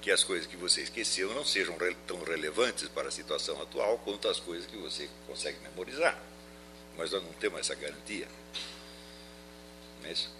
[0.00, 4.28] que as coisas que você esqueceu não sejam tão relevantes para a situação atual quanto
[4.28, 6.18] as coisas que você consegue memorizar.
[6.96, 8.26] Mas nós não temos essa garantia.
[10.04, 10.30] É isso?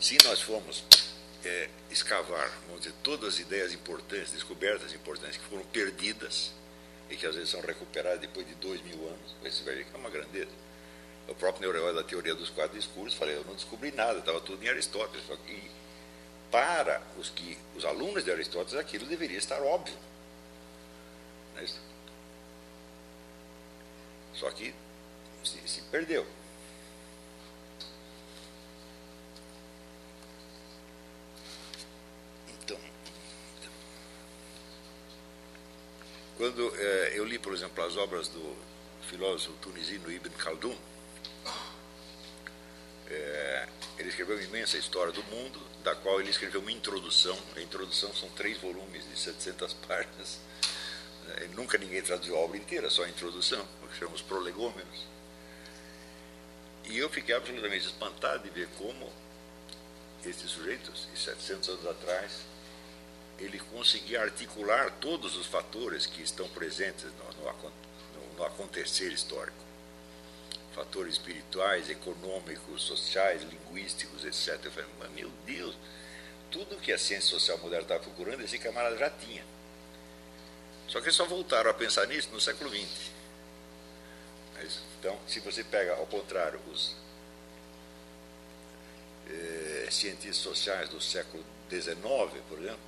[0.00, 0.84] Se nós formos
[1.44, 6.52] é, escavar, vamos dizer, todas as ideias importantes, descobertas importantes que foram perdidas
[7.08, 9.94] e que às vezes são recuperadas depois de dois mil anos, você vai ver que
[9.94, 10.50] é uma grandeza.
[11.28, 14.62] O próprio Neureus da teoria dos quatro discursos, falei, eu não descobri nada, estava tudo
[14.64, 15.24] em Aristóteles.
[15.26, 15.70] Só que
[16.52, 19.96] para os que os alunos de Aristóteles aquilo deveria estar óbvio.
[21.54, 21.80] Não é isso?
[24.34, 24.74] Só que
[25.42, 26.26] se, se perdeu.
[32.48, 32.78] Então,
[36.36, 38.56] quando é, eu li, por exemplo, as obras do
[39.08, 40.76] filósofo tunisino Ibn Khaldun,
[43.12, 47.38] é, ele escreveu uma imensa história do mundo, da qual ele escreveu uma introdução.
[47.56, 50.38] A introdução são três volumes de 700 páginas.
[51.36, 55.06] É, nunca ninguém traduziu a obra inteira, só a introdução, o que chamamos prolegômenos.
[56.84, 59.12] E eu fiquei absolutamente espantado de ver como
[60.24, 62.40] esse sujeito, 700 anos atrás,
[63.38, 69.71] ele conseguia articular todos os fatores que estão presentes no, no, no acontecer histórico
[70.74, 74.64] fatores espirituais, econômicos, sociais, linguísticos, etc.
[74.64, 75.76] Eu falei, mas meu Deus,
[76.50, 79.44] tudo que a ciência social moderna estava procurando, esse camarada já tinha.
[80.88, 83.10] Só que só voltaram a pensar nisso no século XX.
[85.00, 86.94] Então, se você pega, ao contrário, os
[89.28, 91.96] eh, cientistas sociais do século XIX,
[92.48, 92.78] por exemplo,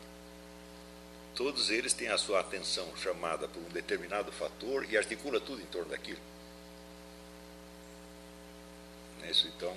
[1.35, 5.67] todos eles têm a sua atenção chamada por um determinado fator e articula tudo em
[5.67, 6.21] torno daquilo.
[9.31, 9.77] Isso, então,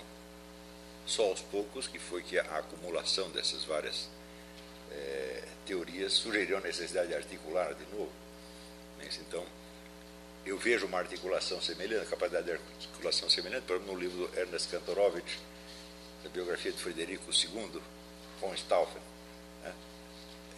[1.05, 4.09] só aos poucos que foi que a acumulação dessas várias
[4.91, 8.11] é, teorias sugeriu a necessidade de articular de novo.
[9.01, 9.45] Isso, então,
[10.45, 14.39] eu vejo uma articulação semelhante, a capacidade de articulação semelhante, por exemplo, no livro do
[14.39, 15.39] Ernest Kantorowicz,
[16.25, 17.81] a biografia de Frederico II,
[18.39, 19.01] von Stauffen.
[19.63, 19.73] Né?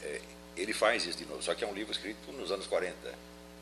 [0.03, 0.21] É,
[0.57, 2.95] ele faz isso de novo, só que é um livro escrito nos anos 40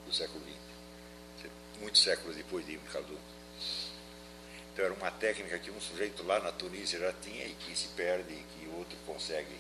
[0.06, 3.37] do século XX, muitos séculos depois de Ibn Khaldun.
[4.78, 7.88] Então era uma técnica que um sujeito lá na Tunísia já tinha e que se
[7.88, 9.58] perde e que outro consegue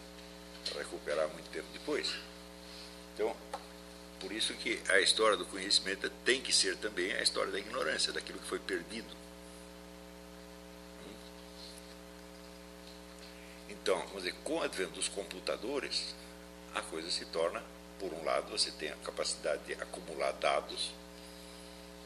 [0.78, 2.14] recuperar muito tempo depois.
[3.16, 3.36] Então,
[4.20, 8.14] por isso que a história do conhecimento tem que ser também a história da ignorância,
[8.14, 9.12] daquilo que foi perdido.
[13.70, 16.14] Então, vamos dizer, com o advento dos computadores,
[16.76, 17.64] a coisa se torna,
[18.00, 20.92] por um lado, você tem a capacidade de acumular dados,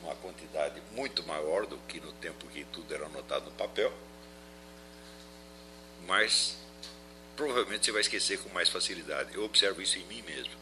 [0.04, 3.92] uma quantidade muito maior do que no tempo que tudo era anotado no papel,
[6.06, 6.58] mas
[7.36, 9.34] provavelmente você vai esquecer com mais facilidade.
[9.34, 10.54] Eu observo isso em mim mesmo.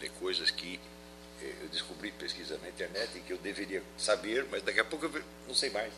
[0.00, 0.78] Tem coisas que
[1.40, 5.06] eh, eu descobri pesquisando na internet e que eu deveria saber, mas daqui a pouco
[5.06, 5.92] eu não sei mais.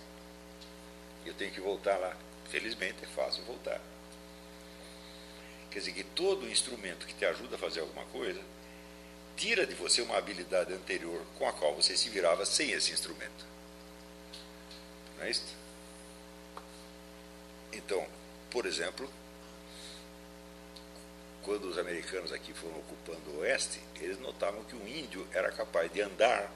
[1.26, 2.16] Eu tenho que voltar lá.
[2.50, 3.80] Felizmente é fácil voltar.
[5.70, 8.40] Quer dizer que todo instrumento que te ajuda a fazer alguma coisa
[9.38, 13.46] tira de você uma habilidade anterior com a qual você se virava sem esse instrumento.
[15.16, 15.56] Não é isso?
[17.72, 18.04] Então,
[18.50, 19.08] por exemplo,
[21.44, 25.90] quando os americanos aqui foram ocupando o oeste, eles notavam que o índio era capaz
[25.92, 26.50] de andar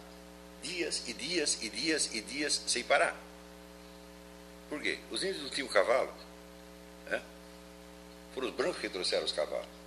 [0.60, 3.16] dias e dias e dias e dias sem parar.
[4.68, 4.98] Por quê?
[5.10, 6.12] Os índios não tinham cavalo.
[7.06, 7.22] Né?
[8.34, 9.81] Foram os brancos que trouxeram os cavalos.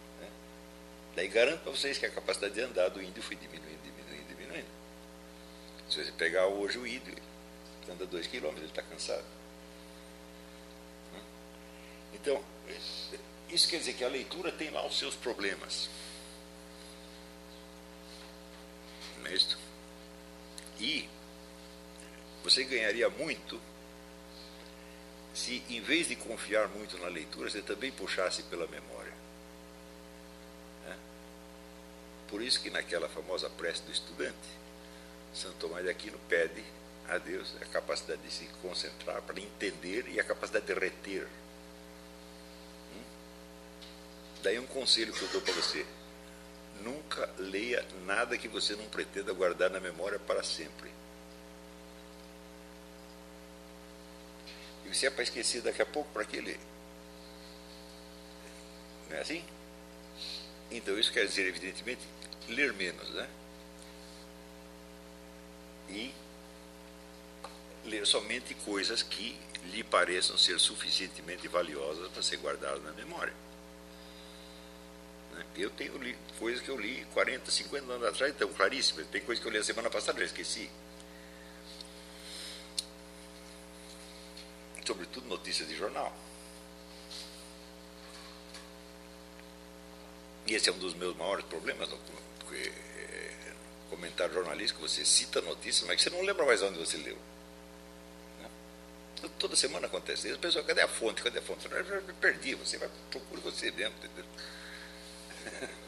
[1.16, 1.24] Né?
[1.24, 4.68] Daí garanto para vocês que a capacidade de andar do índio foi diminuindo, diminuindo, diminuindo.
[5.90, 7.16] Se você pegar hoje o índio,
[7.90, 9.26] anda dois quilômetros, ele está cansado.
[12.14, 12.44] Então,
[13.50, 15.90] isso quer dizer que a leitura tem lá os seus problemas.
[19.20, 19.58] Não é isso?
[20.80, 21.08] E
[22.44, 23.60] você ganharia muito
[25.34, 29.14] se, em vez de confiar muito na leitura, você também puxasse pela memória.
[30.88, 30.96] É?
[32.30, 34.50] Por isso que naquela famosa prece do estudante,
[35.34, 36.64] Santo Tomás de Aquino pede
[37.08, 41.28] a Deus a capacidade de se concentrar para entender e a capacidade de reter
[44.46, 45.84] Daí um conselho que eu dou para você.
[46.82, 50.92] Nunca leia nada que você não pretenda guardar na memória para sempre.
[54.86, 56.60] E se é para esquecer daqui a pouco, para que ler?
[59.10, 59.44] Não é assim?
[60.72, 62.02] Então isso quer dizer, evidentemente,
[62.50, 63.30] ler menos, né?
[65.90, 66.14] E
[67.86, 73.34] ler somente coisas que lhe pareçam ser suficientemente valiosas para ser guardadas na memória.
[75.34, 75.46] Né?
[75.56, 79.08] Eu tenho li, coisas que eu li 40, 50 anos atrás, então, claríssimas.
[79.08, 80.70] Tem coisas que eu li a semana passada, já esqueci.
[84.86, 86.16] Sobretudo notícias de jornal.
[90.48, 92.00] E esse é um dos meus maiores problemas no,
[92.56, 92.72] é,
[93.90, 94.82] comentário jornalístico.
[94.82, 97.18] Você cita notícias, mas você não lembra mais onde você leu.
[98.42, 98.50] Né?
[99.40, 100.38] Toda semana acontece isso.
[100.38, 101.24] A pessoa, cadê a fonte?
[101.24, 101.68] Cadê a fonte?
[101.72, 102.54] Eu perdi.
[102.56, 103.96] Você vai procurar você mesmo.
[103.98, 104.26] Entendeu?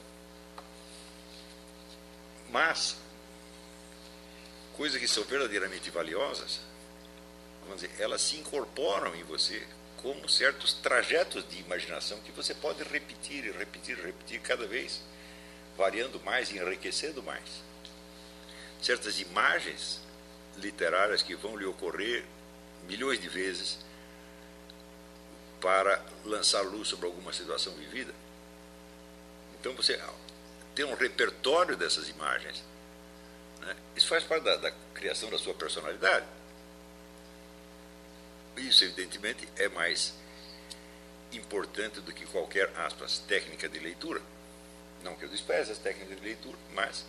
[2.49, 2.95] Mas,
[4.75, 6.61] coisas que são verdadeiramente valiosas,
[7.61, 9.67] vamos dizer, elas se incorporam em você
[10.01, 15.01] como certos trajetos de imaginação que você pode repetir e repetir e repetir cada vez,
[15.77, 17.63] variando mais e enriquecendo mais.
[18.81, 19.99] Certas imagens
[20.57, 22.25] literárias que vão lhe ocorrer
[22.87, 23.79] milhões de vezes
[25.59, 28.13] para lançar luz sobre alguma situação vivida.
[29.59, 29.99] Então você
[30.75, 32.63] tem um repertório dessas imagens.
[33.61, 33.75] Né?
[33.95, 36.25] Isso faz parte da, da criação da sua personalidade.
[38.57, 40.13] Isso, evidentemente, é mais
[41.31, 44.21] importante do que qualquer, aspas, técnica de leitura.
[45.03, 47.05] Não que eu despreze as técnicas de leitura, mas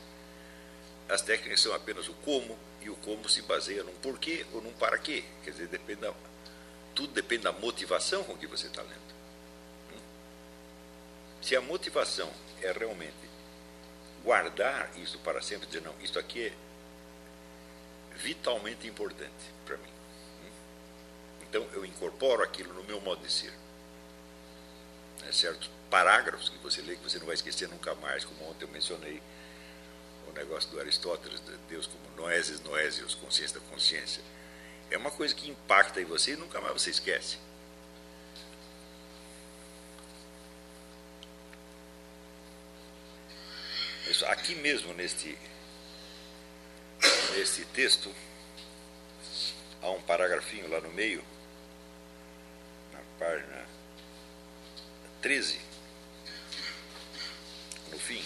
[1.08, 4.72] as técnicas são apenas o como, e o como se baseia num porquê ou num
[4.72, 5.24] para quê.
[5.42, 6.14] Quer dizer, depende da,
[6.94, 9.14] tudo depende da motivação com que você está lendo.
[9.94, 10.00] Hum?
[11.40, 12.30] Se a motivação
[12.60, 13.16] é realmente
[14.22, 16.52] guardar isso para sempre, dizer, não, isso aqui é
[18.16, 19.32] vitalmente importante
[19.64, 19.97] para mim.
[21.48, 23.52] Então eu incorporo aquilo no meu modo de ser.
[25.26, 28.64] É, certos parágrafos que você lê que você não vai esquecer nunca mais, como ontem
[28.64, 29.22] eu mencionei
[30.28, 34.22] o negócio do Aristóteles, de Deus como noeses, noésios, consciência da consciência.
[34.90, 37.38] É uma coisa que impacta em você e nunca mais você esquece.
[44.26, 45.38] Aqui mesmo, neste,
[47.36, 48.10] neste texto,
[49.82, 51.22] há um paragrafinho lá no meio,
[53.18, 53.66] página
[55.20, 55.60] 13,
[57.90, 58.22] no fim,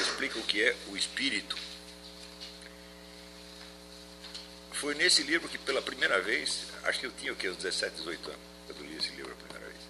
[0.00, 1.56] explica o que é o espírito.
[4.84, 7.96] foi nesse livro que pela primeira vez, acho que eu tinha o quê, uns 17,
[7.96, 9.80] 18 anos, quando li esse livro a primeira vez.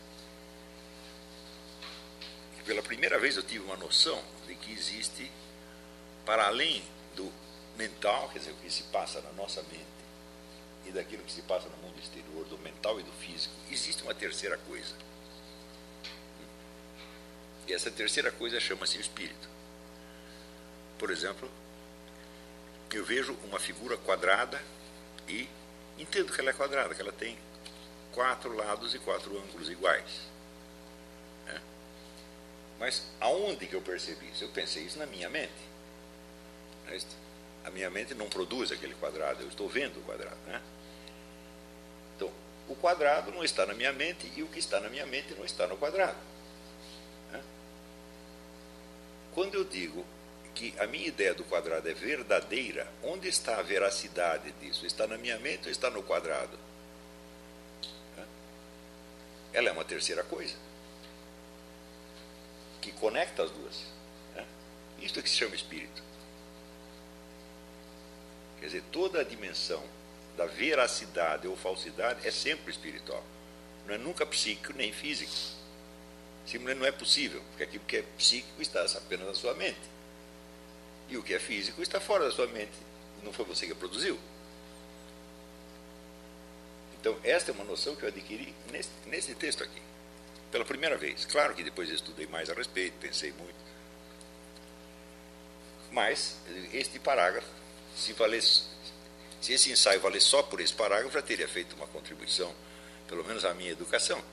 [2.60, 5.32] E pela primeira vez eu tive uma noção de que existe,
[6.24, 6.84] para além
[7.16, 7.32] do
[7.76, 9.84] mental, quer dizer, o que se passa na nossa mente,
[10.86, 14.14] e daquilo que se passa no mundo exterior, do mental e do físico, existe uma
[14.14, 14.94] terceira coisa.
[17.66, 19.48] E essa terceira coisa chama-se espírito.
[20.98, 21.50] Por exemplo,
[22.92, 24.60] eu vejo uma figura quadrada
[25.28, 25.48] e
[25.98, 27.38] entendo que ela é quadrada, que ela tem
[28.12, 30.20] quatro lados e quatro ângulos iguais.
[31.46, 31.60] Né?
[32.78, 34.44] Mas aonde que eu percebi isso?
[34.44, 35.52] Eu pensei isso na minha mente.
[36.86, 36.98] Né?
[37.64, 40.36] A minha mente não produz aquele quadrado, eu estou vendo o quadrado.
[40.46, 40.60] Né?
[42.68, 45.44] O quadrado não está na minha mente e o que está na minha mente não
[45.44, 46.16] está no quadrado.
[47.30, 47.42] Né?
[49.34, 50.04] Quando eu digo
[50.54, 54.86] que a minha ideia do quadrado é verdadeira, onde está a veracidade disso?
[54.86, 56.58] Está na minha mente ou está no quadrado?
[59.52, 60.56] Ela é uma terceira coisa
[62.80, 63.86] que conecta as duas.
[64.98, 66.02] Isto é que se chama espírito.
[68.58, 69.82] Quer dizer, toda a dimensão
[70.36, 73.22] da veracidade ou falsidade é sempre espiritual.
[73.86, 75.32] Não é nunca psíquico nem físico.
[76.46, 79.80] Simplesmente não é possível, porque aquilo que é psíquico está apenas na sua mente.
[81.08, 82.72] E o que é físico está fora da sua mente.
[83.22, 84.18] Não foi você que produziu.
[87.00, 88.54] Então, esta é uma noção que eu adquiri
[89.06, 89.82] nesse, texto aqui.
[90.50, 91.24] Pela primeira vez.
[91.26, 93.64] Claro que depois estudei mais a respeito, pensei muito.
[95.90, 96.36] Mas,
[96.72, 97.48] este parágrafo,
[97.96, 98.62] se valesse,
[99.44, 102.50] se esse ensaio valesse só por esse parágrafo, já teria feito uma contribuição,
[103.06, 104.24] pelo menos à minha educação.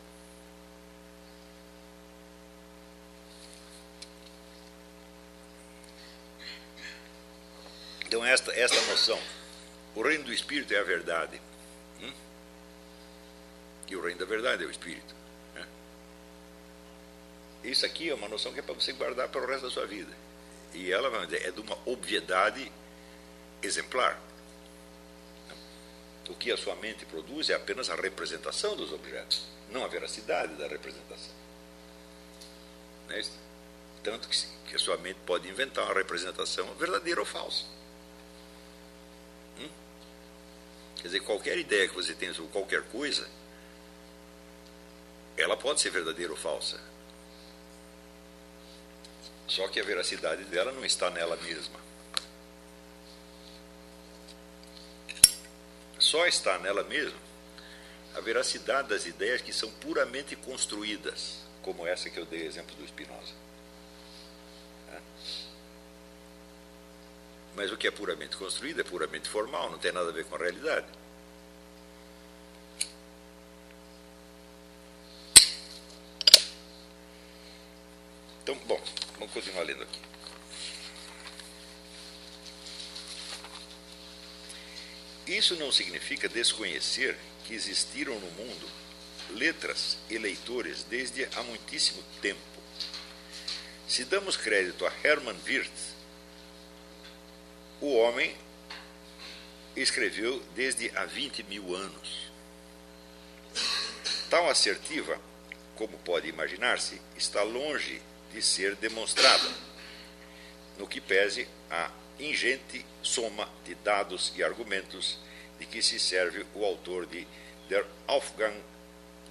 [8.05, 9.19] Então, esta, esta noção,
[9.95, 11.41] o reino do Espírito é a verdade.
[12.01, 12.13] Hum?
[13.89, 15.13] E o reino da verdade é o Espírito.
[15.53, 15.67] Né?
[17.65, 19.85] Isso aqui é uma noção que é para você guardar para o resto da sua
[19.85, 20.13] vida.
[20.73, 22.71] E ela é de uma obviedade
[23.61, 24.30] exemplar.
[26.31, 30.55] O que a sua mente produz é apenas a representação dos objetos, não a veracidade
[30.55, 31.33] da representação.
[33.09, 33.21] Não é
[34.01, 34.37] Tanto que,
[34.69, 37.65] que a sua mente pode inventar uma representação verdadeira ou falsa.
[40.95, 43.27] Quer dizer, qualquer ideia que você tenha sobre qualquer coisa,
[45.35, 46.79] ela pode ser verdadeira ou falsa.
[49.47, 51.90] Só que a veracidade dela não está nela mesma.
[56.11, 57.17] Só está nela mesma
[58.13, 62.85] a veracidade das ideias que são puramente construídas, como essa que eu dei exemplo do
[62.85, 63.33] Spinoza.
[67.55, 70.35] Mas o que é puramente construído é puramente formal, não tem nada a ver com
[70.35, 70.85] a realidade.
[78.43, 78.81] Então, bom,
[79.17, 79.99] vamos continuar lendo aqui.
[85.27, 88.67] Isso não significa desconhecer que existiram no mundo
[89.31, 92.39] letras e leitores desde há muitíssimo tempo.
[93.87, 95.69] Se damos crédito a Hermann Wirth,
[97.79, 98.35] o homem
[99.75, 102.31] escreveu desde há 20 mil anos.
[104.29, 105.19] Tal assertiva,
[105.75, 108.01] como pode imaginar-se, está longe
[108.33, 109.49] de ser demonstrada,
[110.77, 115.19] no que pese a ingente soma de dados e argumentos
[115.59, 117.27] de que se serve o autor de
[117.69, 118.55] Der Aufgang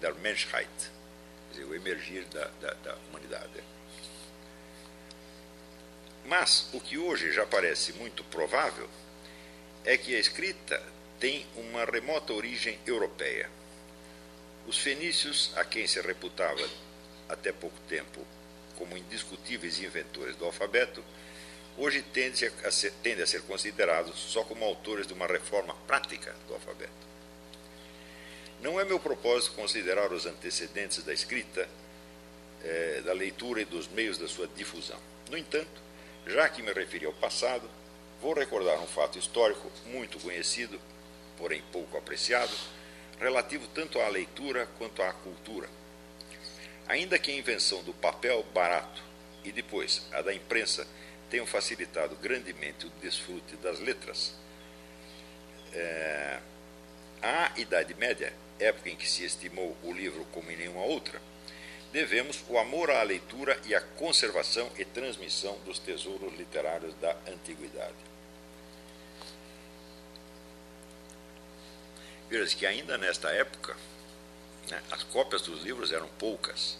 [0.01, 0.91] der Menschheit,
[1.51, 3.63] dizer, o emergir da, da, da humanidade.
[6.25, 8.89] Mas o que hoje já parece muito provável
[9.85, 10.83] é que a escrita
[11.19, 13.49] tem uma remota origem europeia.
[14.67, 16.69] Os fenícios, a quem se reputava
[17.29, 18.27] até pouco tempo
[18.77, 21.05] como indiscutíveis inventores do alfabeto,
[21.77, 22.93] hoje tendem a ser,
[23.23, 27.11] a ser considerados só como autores de uma reforma prática do alfabeto.
[28.61, 31.67] Não é meu propósito considerar os antecedentes da escrita,
[32.63, 34.99] eh, da leitura e dos meios da sua difusão.
[35.31, 35.81] No entanto,
[36.27, 37.69] já que me referi ao passado,
[38.21, 40.79] vou recordar um fato histórico muito conhecido,
[41.39, 42.53] porém pouco apreciado,
[43.19, 45.69] relativo tanto à leitura quanto à cultura.
[46.87, 49.03] Ainda que a invenção do papel barato
[49.43, 50.87] e depois a da imprensa
[51.31, 54.35] tenham facilitado grandemente o desfrute das letras,
[55.73, 56.41] é,
[57.23, 61.23] a Idade Média, época em que se estimou o livro como em nenhuma outra,
[61.93, 67.95] devemos o amor à leitura e à conservação e transmissão dos tesouros literários da antiguidade.
[72.29, 73.77] Veja que ainda nesta época,
[74.69, 76.79] né, as cópias dos livros eram poucas.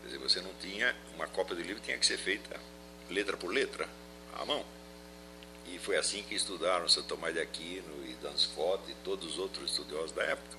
[0.00, 2.58] Quer dizer, você não tinha, uma cópia do livro tinha que ser feita
[3.10, 3.88] letra por letra,
[4.34, 4.64] à mão.
[5.66, 9.38] E foi assim que estudaram Santo Tomás de Aquino e Dan Scott e todos os
[9.38, 10.56] outros estudiosos da época.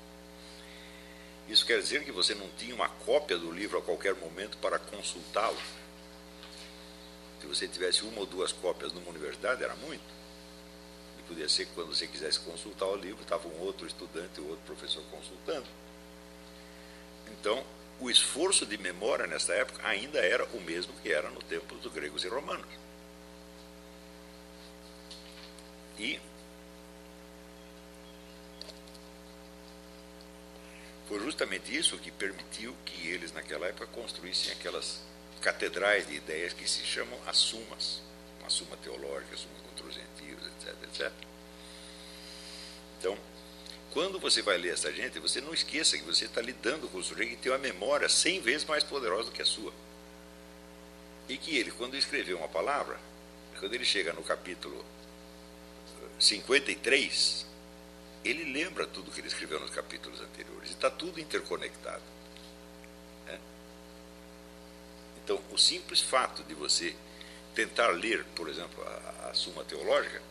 [1.47, 4.78] Isso quer dizer que você não tinha uma cópia do livro a qualquer momento para
[4.78, 5.58] consultá-lo.
[7.41, 10.04] Se você tivesse uma ou duas cópias numa universidade, era muito.
[11.18, 14.50] E podia ser que quando você quisesse consultar o livro, estava um outro estudante ou
[14.50, 15.66] outro professor consultando.
[17.32, 17.64] Então,
[18.00, 21.91] o esforço de memória nessa época ainda era o mesmo que era no tempo dos
[21.91, 22.66] gregos e romanos.
[25.97, 26.20] E
[31.08, 35.02] foi justamente isso que permitiu que eles, naquela época, construíssem aquelas
[35.41, 38.02] catedrais de ideias que se chamam as sumas.
[38.39, 41.12] Uma suma teológica, suma contra os gentios, etc, etc.
[42.97, 43.18] Então,
[43.92, 47.04] quando você vai ler essa gente, você não esqueça que você está lidando com o
[47.04, 49.74] sujeito que tem uma memória cem vezes mais poderosa do que a sua.
[51.28, 53.00] E que ele, quando escreveu uma palavra,
[53.60, 54.86] quando ele chega no capítulo
[56.20, 57.46] 53,
[58.24, 60.70] ele lembra tudo que ele escreveu nos capítulos anteriores.
[60.70, 62.04] Está tudo interconectado.
[63.26, 63.40] Né?
[65.24, 66.96] Então, o simples fato de você
[67.56, 70.22] tentar ler, por exemplo, a, a Suma Teológica,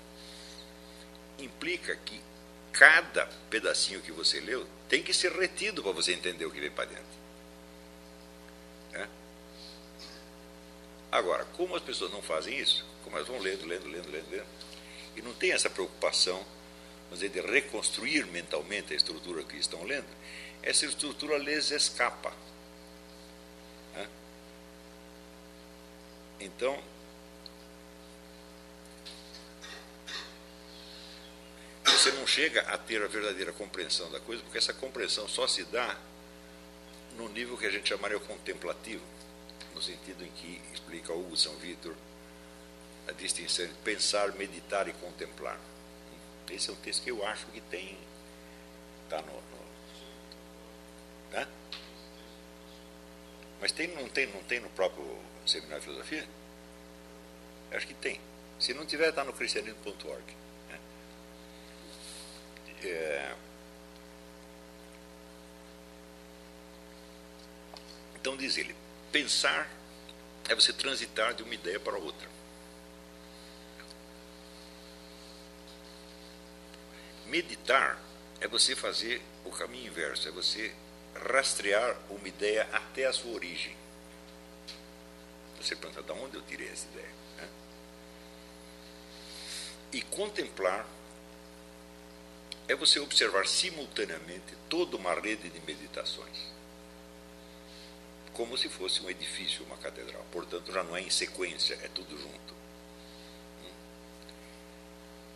[1.39, 2.21] implica que
[2.79, 6.71] cada pedacinho que você leu tem que ser retido para você entender o que vem
[6.71, 7.19] para dentro.
[8.95, 9.09] É?
[11.11, 14.47] Agora, como as pessoas não fazem isso, como elas vão lendo, lendo, lendo, lendo, lendo,
[15.17, 16.47] e não tem essa preocupação
[17.11, 20.07] dizer, de reconstruir mentalmente a estrutura que estão lendo,
[20.63, 22.33] essa estrutura lhes escapa.
[23.97, 24.07] É?
[26.39, 26.81] Então,
[31.93, 35.65] você não chega a ter a verdadeira compreensão da coisa, porque essa compreensão só se
[35.65, 35.97] dá
[37.17, 39.05] no nível que a gente chamaria contemplativo,
[39.75, 41.95] no sentido em que explica Hugo São Vitor
[43.09, 45.59] a distinção entre pensar, meditar e contemplar.
[46.51, 47.99] Esse é um texto que eu acho que tem.
[49.05, 49.33] Está no.
[49.33, 49.59] no
[51.33, 51.49] né?
[53.61, 55.05] Mas tem, não, tem, não tem no próprio
[55.47, 56.29] Seminário de Filosofia?
[57.73, 58.21] Acho que tem.
[58.59, 60.37] Se não tiver, está no cristianismo.org.
[62.83, 63.35] É...
[68.15, 68.75] Então diz ele,
[69.11, 69.69] pensar
[70.49, 72.29] é você transitar de uma ideia para outra.
[77.27, 78.01] Meditar
[78.41, 80.75] é você fazer o caminho inverso, é você
[81.15, 83.77] rastrear uma ideia até a sua origem.
[85.61, 87.11] Você pergunta, de onde eu tirei essa ideia?
[87.37, 87.49] Né?
[89.93, 90.87] E contemplar
[92.69, 96.37] é você observar simultaneamente toda uma rede de meditações.
[98.35, 100.25] Como se fosse um edifício, uma catedral.
[100.31, 102.59] Portanto, já não é em sequência, é tudo junto.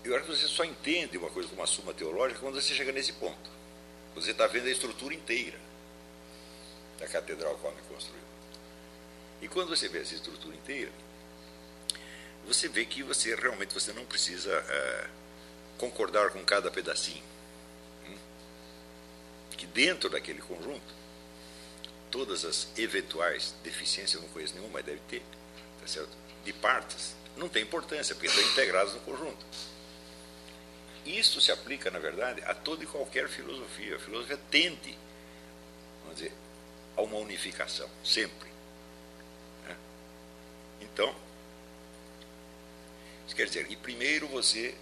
[0.05, 2.93] Eu acho que você só entende uma coisa como uma suma teológica quando você chega
[2.93, 3.51] nesse ponto.
[4.15, 5.59] Você está vendo a estrutura inteira
[6.99, 8.23] da catedral que o homem construiu.
[9.41, 10.93] E quando você vê essa estrutura inteira,
[12.47, 15.09] você vê que você realmente você não precisa é,
[15.83, 17.25] concordar com cada pedacinho.
[18.09, 18.17] Hum?
[19.57, 20.95] Que dentro daquele conjunto,
[22.09, 25.23] todas as eventuais deficiências, eu não conheço nenhuma, mas deve ter,
[25.81, 26.23] tá certo?
[26.45, 29.45] de partes, não tem importância, porque estão integradas no conjunto.
[31.05, 33.97] Isso se aplica, na verdade, a toda e qualquer filosofia.
[33.97, 34.97] A filosofia tende,
[36.03, 36.33] vamos dizer,
[36.97, 38.49] a uma unificação, sempre.
[39.67, 39.77] Né?
[40.81, 41.15] Então,
[43.27, 44.77] isso quer dizer, e primeiro você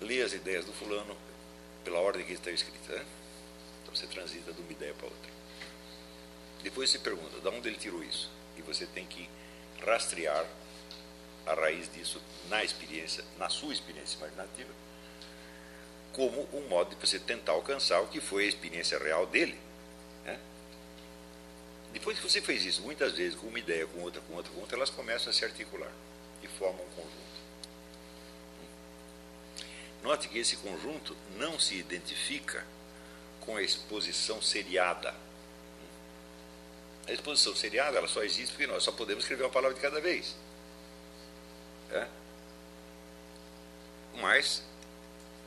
[0.00, 1.16] lê as ideias do fulano
[1.84, 2.94] pela ordem que está escrita.
[2.94, 3.04] Né?
[3.82, 5.30] Então você transita de uma ideia para outra.
[6.62, 8.30] Depois você pergunta, de onde ele tirou isso?
[8.56, 9.28] E você tem que
[9.84, 10.46] rastrear
[11.46, 14.70] a raiz disso na experiência, na sua experiência imaginativa,
[16.12, 19.58] como um modo de você tentar alcançar o que foi a experiência real dele.
[20.24, 20.38] Né?
[21.92, 24.60] Depois que você fez isso muitas vezes com uma ideia, com outra, com outra, com
[24.60, 25.92] outra, elas começam a se articular
[26.42, 27.29] e formam um conjunto.
[30.02, 32.64] Note que esse conjunto não se identifica
[33.40, 35.14] com a exposição seriada.
[37.06, 40.00] A exposição seriada ela só existe porque nós só podemos escrever uma palavra de cada
[40.00, 40.34] vez.
[41.90, 42.06] É?
[44.14, 44.62] Mas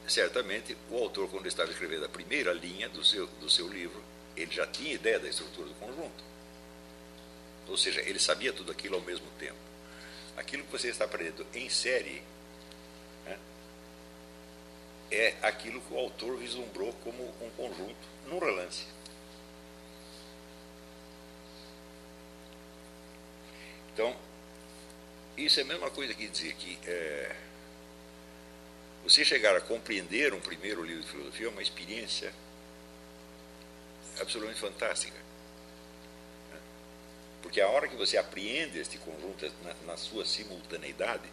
[0.07, 4.03] certamente o autor, quando estava escrevendo a primeira linha do seu, do seu livro,
[4.35, 6.23] ele já tinha ideia da estrutura do conjunto.
[7.67, 9.57] Ou seja, ele sabia tudo aquilo ao mesmo tempo.
[10.35, 12.21] Aquilo que você está aprendendo em série
[15.13, 18.85] é aquilo que o autor vislumbrou como um conjunto num relance.
[23.93, 24.15] Então,
[25.37, 27.35] isso é a mesma coisa que dizer que é,
[29.03, 32.33] você chegar a compreender um primeiro livro de filosofia é uma experiência
[34.19, 35.17] absolutamente fantástica.
[37.41, 41.29] Porque a hora que você apreende este conjunto na, na sua simultaneidade,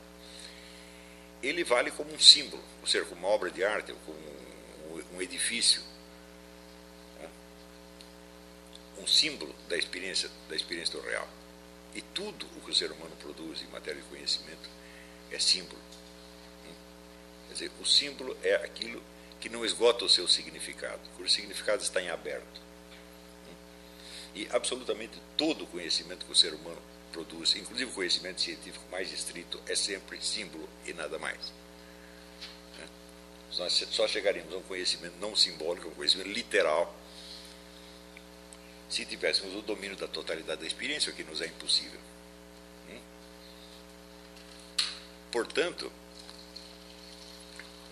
[1.43, 4.19] ele vale como um símbolo, ou seja, como uma obra de arte, como
[5.15, 5.83] um, edifício,
[7.19, 7.29] né?
[8.99, 11.29] um símbolo da experiência, da experiência do real.
[11.95, 14.69] E tudo o que o ser humano produz em matéria de conhecimento
[15.31, 15.81] é símbolo.
[17.49, 19.03] Quer dizer, o símbolo é aquilo
[19.41, 22.61] que não esgota o seu significado, cujo significado está em aberto.
[24.35, 26.81] E absolutamente todo o conhecimento que o ser humano
[27.13, 31.53] produz, inclusive o conhecimento científico mais estrito, é sempre símbolo e nada mais.
[32.79, 32.89] Né?
[33.59, 36.95] Nós só chegaríamos a um conhecimento não simbólico, um conhecimento literal,
[38.89, 42.01] se tivéssemos o domínio da totalidade da experiência, o que nos é impossível.
[42.89, 43.01] Hum?
[45.31, 45.93] Portanto,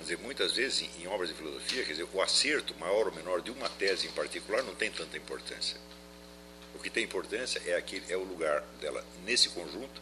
[0.01, 3.51] dizer, muitas vezes em obras de filosofia, quer dizer, o acerto maior ou menor de
[3.51, 5.79] uma tese em particular não tem tanta importância.
[6.79, 10.01] O que tem importância é, aquele, é o lugar dela nesse conjunto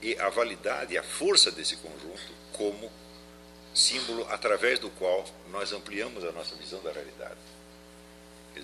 [0.00, 2.90] e a validade a força desse conjunto como
[3.74, 7.38] símbolo através do qual nós ampliamos a nossa visão da realidade.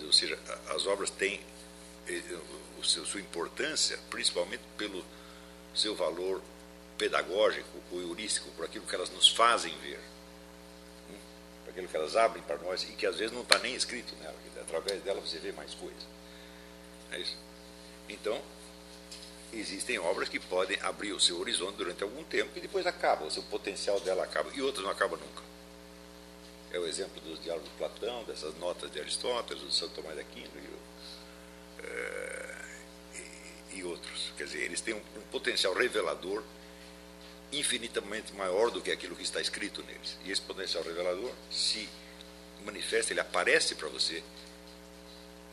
[0.01, 1.41] Ou seja, as obras têm
[2.07, 2.21] eh,
[2.79, 5.03] o seu, sua importância principalmente pelo
[5.73, 6.41] seu valor
[6.97, 9.99] pedagógico ou heurístico, por aquilo que elas nos fazem ver,
[11.09, 11.17] hum?
[11.65, 14.15] por aquilo que elas abrem para nós e que às vezes não está nem escrito
[14.21, 16.15] nela, através dela você vê mais coisas.
[17.15, 17.37] É isso?
[18.09, 18.41] Então,
[19.53, 23.31] existem obras que podem abrir o seu horizonte durante algum tempo e depois acaba, o
[23.31, 25.41] seu potencial dela acaba, e outras não acabam nunca.
[26.73, 30.21] É o exemplo dos diálogos de Platão, dessas notas de Aristóteles, do Santo Tomás de
[30.21, 32.55] Aquino e, é,
[33.15, 34.33] e, e, outros.
[34.37, 36.43] Quer dizer, eles têm um, um potencial revelador
[37.53, 40.17] infinitamente maior do que aquilo que está escrito neles.
[40.25, 41.87] E esse potencial revelador se
[42.65, 44.21] manifesta, ele aparece para você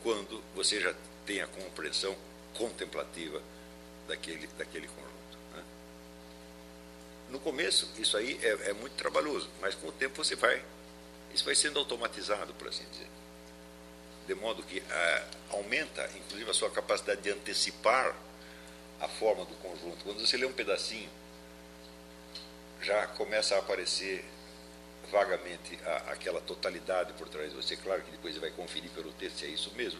[0.01, 0.93] quando você já
[1.25, 2.15] tem a compreensão
[2.53, 3.41] contemplativa
[4.07, 5.37] daquele, daquele conjunto.
[5.53, 5.63] Né?
[7.29, 10.63] No começo, isso aí é, é, muito trabalhoso, mas com o tempo você vai,
[11.33, 13.07] isso vai sendo automatizado, por assim dizer.
[14.27, 18.15] De modo que ah, aumenta, inclusive, a sua capacidade de antecipar
[19.01, 20.03] a forma do conjunto.
[20.03, 21.09] Quando você lê um pedacinho,
[22.81, 24.23] já começa a aparecer
[25.11, 27.75] vagamente a, aquela totalidade por trás de você.
[27.75, 29.99] Claro que depois você vai conferir pelo texto se é isso mesmo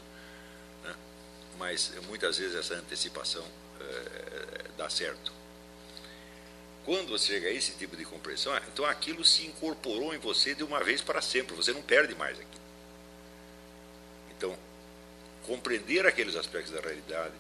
[1.58, 3.46] mas muitas vezes essa antecipação
[3.80, 5.32] é, dá certo.
[6.86, 10.64] Quando você chega a esse tipo de compreensão, então aquilo se incorporou em você de
[10.64, 12.64] uma vez para sempre, você não perde mais aquilo.
[14.36, 14.58] Então,
[15.48, 17.34] compreender aqueles aspectos da realidade,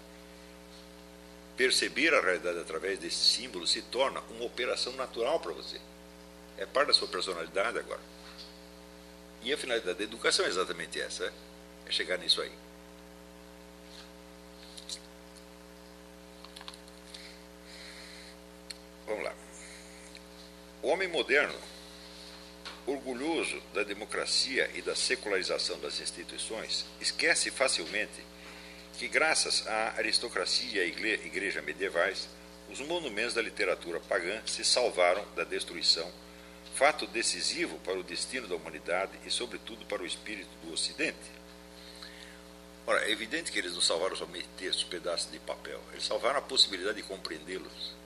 [1.57, 5.80] perceber a realidade através desse símbolo se torna uma operação natural para você.
[6.57, 8.01] É parte da sua personalidade agora.
[9.41, 11.32] E a finalidade da educação é exatamente essa, é,
[11.88, 12.51] é chegar nisso aí.
[19.14, 19.36] Vamos lá.
[20.82, 21.53] O homem moderno,
[22.88, 28.26] orgulhoso da democracia e da secularização das instituições, esquece facilmente
[28.97, 32.28] que, graças à aristocracia e à igreja medievais,
[32.72, 36.11] os monumentos da literatura pagã se salvaram da destruição,
[36.74, 41.32] fato decisivo para o destino da humanidade e, sobretudo, para o espírito do Ocidente.
[42.88, 46.41] Ora, é evidente que eles não salvaram somente textos, pedaços de papel, eles salvaram a
[46.41, 48.03] possibilidade de compreendê-los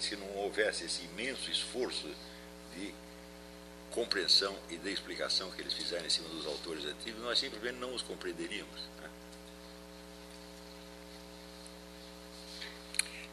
[0.00, 2.08] se não houvesse esse imenso esforço
[2.76, 2.94] de
[3.90, 7.94] compreensão e de explicação que eles fizeram em cima dos autores antigos, nós simplesmente não
[7.94, 8.80] os compreenderíamos.
[9.00, 9.10] Né?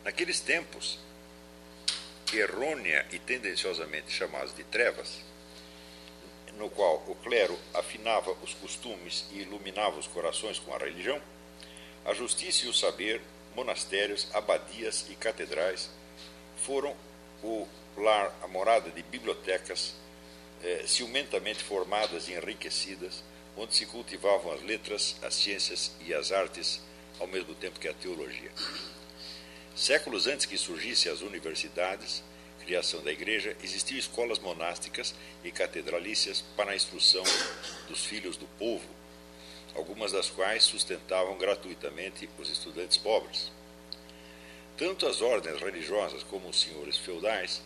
[0.03, 0.99] Naqueles tempos,
[2.33, 5.21] errônea e tendenciosamente chamados de trevas,
[6.57, 11.21] no qual o clero afinava os costumes e iluminava os corações com a religião,
[12.05, 13.21] a justiça e o saber,
[13.55, 15.89] monastérios, abadias e catedrais
[16.65, 16.95] foram
[17.43, 19.93] o lar, a morada de bibliotecas
[20.63, 23.23] eh, ciumentamente formadas e enriquecidas,
[23.57, 26.81] onde se cultivavam as letras, as ciências e as artes,
[27.19, 28.51] ao mesmo tempo que a teologia.
[29.75, 32.23] Séculos antes que surgissem as universidades,
[32.59, 37.23] criação da igreja, existiam escolas monásticas e catedralícias para a instrução
[37.87, 38.87] dos filhos do povo,
[39.73, 43.51] algumas das quais sustentavam gratuitamente os estudantes pobres.
[44.79, 47.61] Tanto as ordens religiosas como os senhores feudais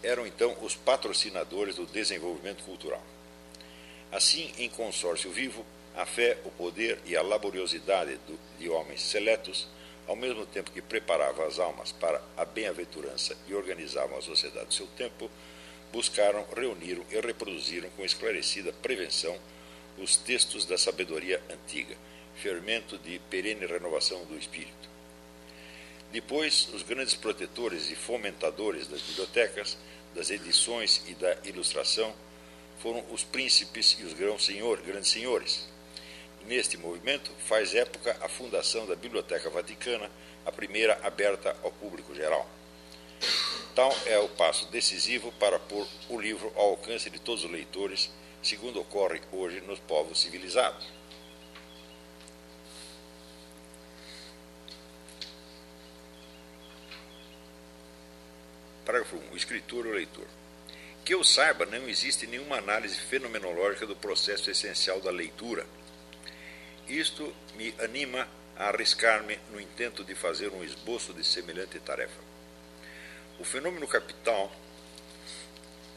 [0.00, 3.02] eram então os patrocinadores do desenvolvimento cultural.
[4.12, 5.66] Assim, em consórcio vivo,
[5.96, 8.16] a fé, o poder e a laboriosidade
[8.60, 9.66] de homens seletos,
[10.06, 14.74] ao mesmo tempo que preparavam as almas para a bem-aventurança e organizavam a sociedade do
[14.74, 15.28] seu tempo,
[15.92, 19.36] buscaram, reuniram e reproduziram com esclarecida prevenção
[19.98, 21.96] os textos da sabedoria antiga,
[22.36, 24.95] fermento de perene renovação do espírito.
[26.16, 29.76] Depois, os grandes protetores e fomentadores das bibliotecas,
[30.14, 32.10] das edições e da ilustração
[32.78, 35.68] foram os príncipes e os grandes senhores.
[36.46, 40.10] Neste movimento faz época a fundação da Biblioteca Vaticana,
[40.46, 42.48] a primeira aberta ao público geral.
[43.74, 48.10] Tal é o passo decisivo para pôr o livro ao alcance de todos os leitores,
[48.42, 50.95] segundo ocorre hoje nos povos civilizados.
[58.86, 59.32] Parágrafo 1.
[59.32, 60.26] O escritor ou leitor.
[61.04, 65.66] Que eu saiba, não existe nenhuma análise fenomenológica do processo essencial da leitura.
[66.88, 72.20] Isto me anima a arriscar-me no intento de fazer um esboço de semelhante tarefa.
[73.40, 74.54] O fenômeno capital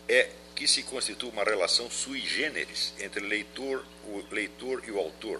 [0.08, 5.40] é que se constitua uma relação sui generis entre leitor, o leitor e o autor,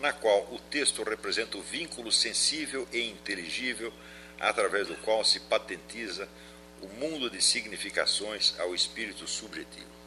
[0.00, 3.92] na qual o texto representa o vínculo sensível e inteligível
[4.40, 6.26] através do qual se patentiza
[6.80, 10.00] o mundo de significações ao espírito subjetivo.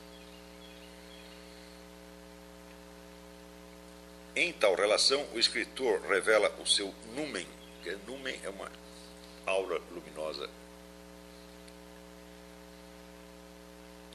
[4.35, 7.47] Em tal relação, o escritor revela o seu numen,
[7.83, 8.71] que é, numen é uma
[9.45, 10.49] aura luminosa,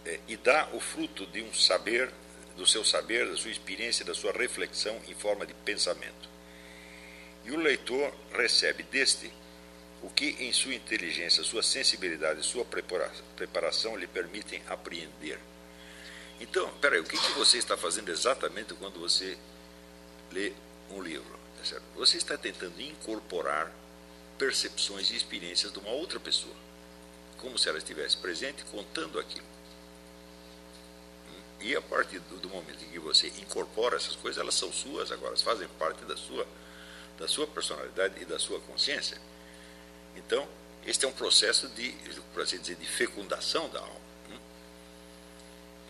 [0.04, 2.10] é, e dá o fruto de um saber,
[2.56, 6.28] do seu saber, da sua experiência, da sua reflexão em forma de pensamento.
[7.44, 9.32] E o leitor recebe deste
[10.02, 12.64] o que em sua inteligência, sua sensibilidade, sua
[13.36, 15.38] preparação lhe permitem apreender.
[16.40, 19.36] Então, peraí, o que, que você está fazendo exatamente quando você
[20.30, 20.52] lê
[20.90, 21.38] um livro?
[21.58, 23.72] Tá você está tentando incorporar
[24.38, 26.54] percepções e experiências de uma outra pessoa,
[27.38, 29.46] como se ela estivesse presente contando aquilo.
[31.60, 35.36] E a partir do, momento em que você incorpora essas coisas, elas são suas agora,
[35.38, 36.46] fazem parte da sua,
[37.18, 39.20] da sua personalidade e da sua consciência.
[40.18, 40.48] Então,
[40.84, 41.92] este é um processo de,
[42.32, 44.00] por assim dizer, de fecundação da alma.
[44.30, 44.38] Hum?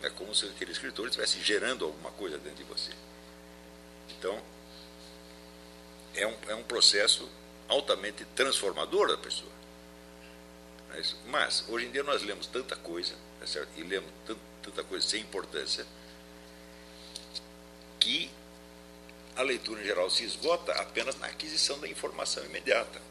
[0.03, 2.91] É como se aquele escritor estivesse gerando alguma coisa dentro de você.
[4.17, 4.41] Então,
[6.15, 7.29] é um, é um processo
[7.67, 9.51] altamente transformador da pessoa.
[10.93, 13.69] É Mas, hoje em dia, nós lemos tanta coisa, tá certo?
[13.77, 14.11] e lemos
[14.61, 15.85] tanta coisa sem importância,
[17.99, 18.29] que
[19.35, 23.08] a leitura em geral se esgota apenas na aquisição da informação imediata.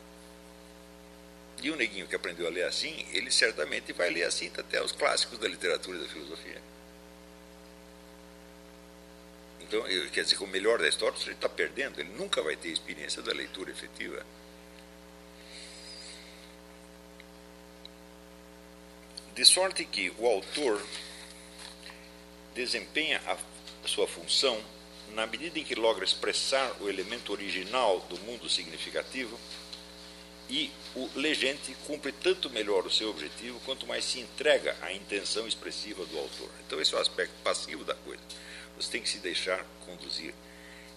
[1.62, 4.92] E o neguinho que aprendeu a ler assim, ele certamente vai ler assim até os
[4.92, 6.62] clássicos da literatura e da filosofia.
[9.60, 9.82] Então,
[10.12, 13.20] quer dizer que o melhor da história ele está perdendo, ele nunca vai ter experiência
[13.20, 14.24] da leitura efetiva.
[19.34, 20.82] De sorte que o autor
[22.54, 23.36] desempenha a
[23.86, 24.60] sua função
[25.14, 29.38] na medida em que logra expressar o elemento original do mundo significativo
[30.48, 35.46] e o legente cumpre tanto melhor o seu objetivo quanto mais se entrega à intenção
[35.46, 36.50] expressiva do autor.
[36.66, 38.22] Então, esse é o aspecto passivo da coisa.
[38.76, 40.34] Você tem que se deixar conduzir.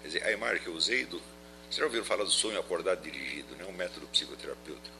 [0.01, 1.21] Quer dizer, a imagem que eu usei do.
[1.63, 3.65] Vocês já ouviram falar do sonho acordado dirigido, né?
[3.65, 4.95] um método psicoterapêutico,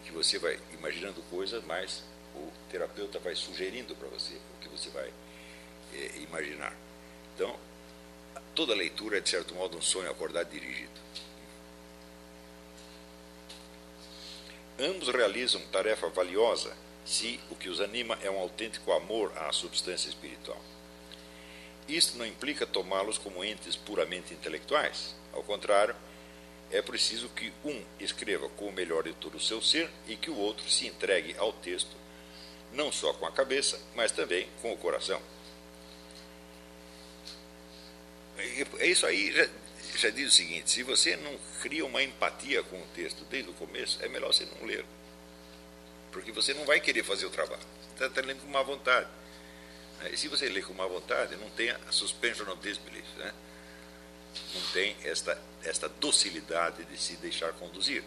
[0.00, 2.02] em que você vai imaginando coisas, mas
[2.34, 5.10] o terapeuta vai sugerindo para você o que você vai
[5.94, 6.74] é, imaginar.
[7.34, 7.58] Então,
[8.54, 10.90] toda leitura é, de certo modo, um sonho acordado dirigido.
[14.78, 16.72] Ambos realizam tarefa valiosa
[17.04, 20.60] se o que os anima é um autêntico amor à substância espiritual.
[21.88, 25.16] Isto não implica tomá-los como entes puramente intelectuais.
[25.32, 25.96] Ao contrário,
[26.70, 30.30] é preciso que um escreva com o melhor de todo o seu ser e que
[30.30, 31.96] o outro se entregue ao texto,
[32.72, 35.20] não só com a cabeça, mas também com o coração.
[38.78, 39.32] É isso aí
[40.00, 43.54] já, diz o seguinte: se você não cria uma empatia com o texto desde o
[43.54, 44.84] começo, é melhor você não ler.
[46.12, 47.62] Porque você não vai querer fazer o trabalho.
[47.96, 49.08] Você está lendo com má vontade.
[50.12, 53.06] E se você lê com má vontade, não tem a suspension of disbelief.
[53.16, 53.34] Né?
[54.54, 58.04] Não tem esta, esta docilidade de se deixar conduzir.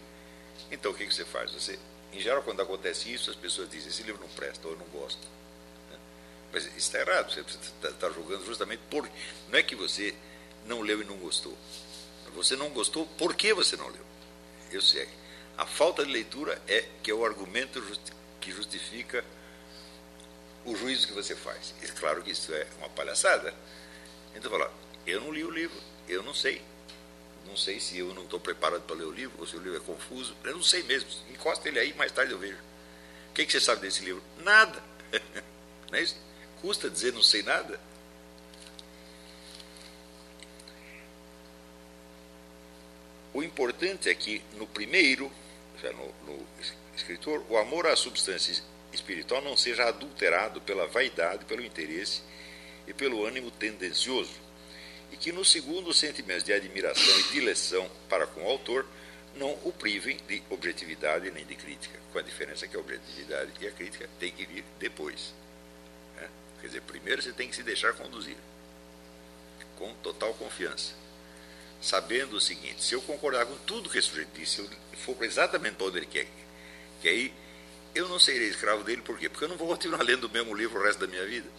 [0.71, 1.51] Então o que, que você faz?
[1.51, 1.77] Você,
[2.13, 4.87] em geral, quando acontece isso, as pessoas dizem: esse livro não presta, ou eu não
[4.87, 5.27] gosto.
[5.91, 5.97] Né?
[6.53, 7.33] Mas está errado.
[7.33, 9.09] Você está tá julgando justamente por.
[9.49, 10.15] Não é que você
[10.66, 11.57] não leu e não gostou.
[12.34, 14.05] Você não gostou, por que você não leu?
[14.72, 15.07] Eu sei.
[15.57, 17.82] A falta de leitura é que é o argumento
[18.39, 19.24] que justifica
[20.66, 21.74] o juízo que você faz.
[21.82, 23.53] É claro que isso é uma palhaçada.
[24.34, 24.72] Então fala,
[25.05, 26.62] eu não li o livro, eu não sei.
[27.45, 29.78] Não sei se eu não estou preparado para ler o livro, ou se o livro
[29.78, 30.36] é confuso.
[30.43, 31.09] Eu não sei mesmo.
[31.30, 32.57] Encosta ele aí, mais tarde eu vejo.
[33.30, 34.22] O que, que você sabe desse livro?
[34.43, 34.82] Nada.
[35.91, 36.16] Não é isso?
[36.62, 37.80] Custa dizer não sei nada?
[43.34, 45.32] O importante é que no primeiro,
[45.84, 46.47] no, no
[46.95, 48.61] escritor, o amor à substância
[48.91, 52.21] espiritual não seja adulterado pela vaidade, pelo interesse
[52.86, 54.34] e pelo ânimo tendencioso,
[55.11, 58.86] e que no segundo os sentimentos de admiração e dileção para com o autor
[59.36, 63.67] não o privem de objetividade nem de crítica, com a diferença que a objetividade e
[63.67, 65.34] a crítica têm que vir depois.
[66.17, 66.29] Né?
[66.59, 68.36] Quer dizer, primeiro você tem que se deixar conduzir,
[69.77, 70.93] com total confiança
[71.82, 75.23] sabendo o seguinte: se eu concordar com tudo que esse sujeito disse, se eu for
[75.23, 76.27] exatamente para onde ele quer,
[77.01, 77.34] quer ir,
[77.93, 79.27] eu não serei escravo dele, por quê?
[79.27, 81.49] Porque eu não vou continuar lendo o mesmo livro o resto da minha vida.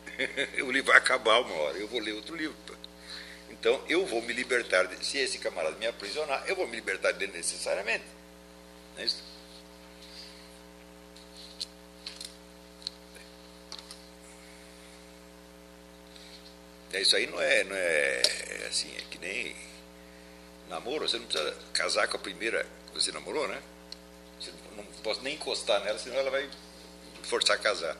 [0.62, 2.56] o livro vai acabar uma hora, eu vou ler outro livro.
[3.50, 7.32] Então, eu vou me libertar, se esse camarada me aprisionar, eu vou me libertar dele
[7.32, 8.04] necessariamente.
[8.94, 9.22] Não é isso?
[17.00, 18.22] Isso aí não é, não é
[18.68, 19.56] assim, é que nem
[20.68, 23.62] namoro, você não precisa casar com a primeira que você namorou, né?
[24.40, 26.48] Você não pode nem encostar nela, senão ela vai
[27.22, 27.96] forçar a casar.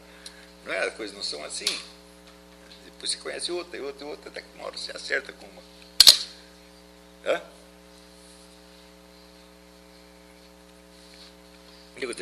[0.65, 0.87] Não é?
[0.87, 1.67] As coisas não são assim.
[2.85, 5.47] Depois você conhece outra, e outra, e outra, até que uma hora você acerta com
[5.47, 5.63] uma.
[7.25, 7.43] Hã?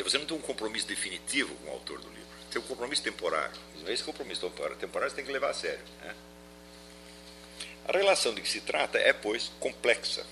[0.03, 2.27] Você não tem um compromisso definitivo com o autor do livro.
[2.51, 3.55] Tem um compromisso temporário.
[3.87, 5.83] Esse compromisso temporário, temporário você tem que levar a sério.
[6.01, 6.15] Né?
[7.87, 10.25] A relação de que se trata é, pois, complexa.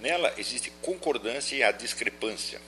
[0.00, 2.60] Nela existe concordância e a discrepância.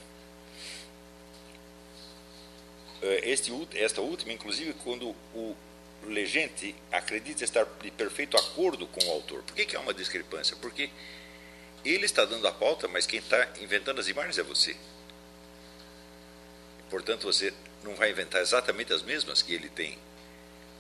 [3.03, 5.57] Eh, este, esta última, inclusive, quando o
[6.05, 9.43] legente acredita estar de perfeito acordo com o autor.
[9.43, 10.57] Por que, que há uma discrepância?
[10.57, 10.91] Porque
[11.84, 14.76] ele está dando a pauta, mas quem está inventando as imagens é você.
[16.88, 19.99] Portanto, você não vai inventar exatamente as mesmas que ele tem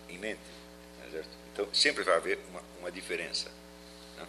[0.08, 0.40] em mente.
[1.52, 3.50] Então, sempre vai haver uma, uma diferença.
[4.16, 4.26] Né?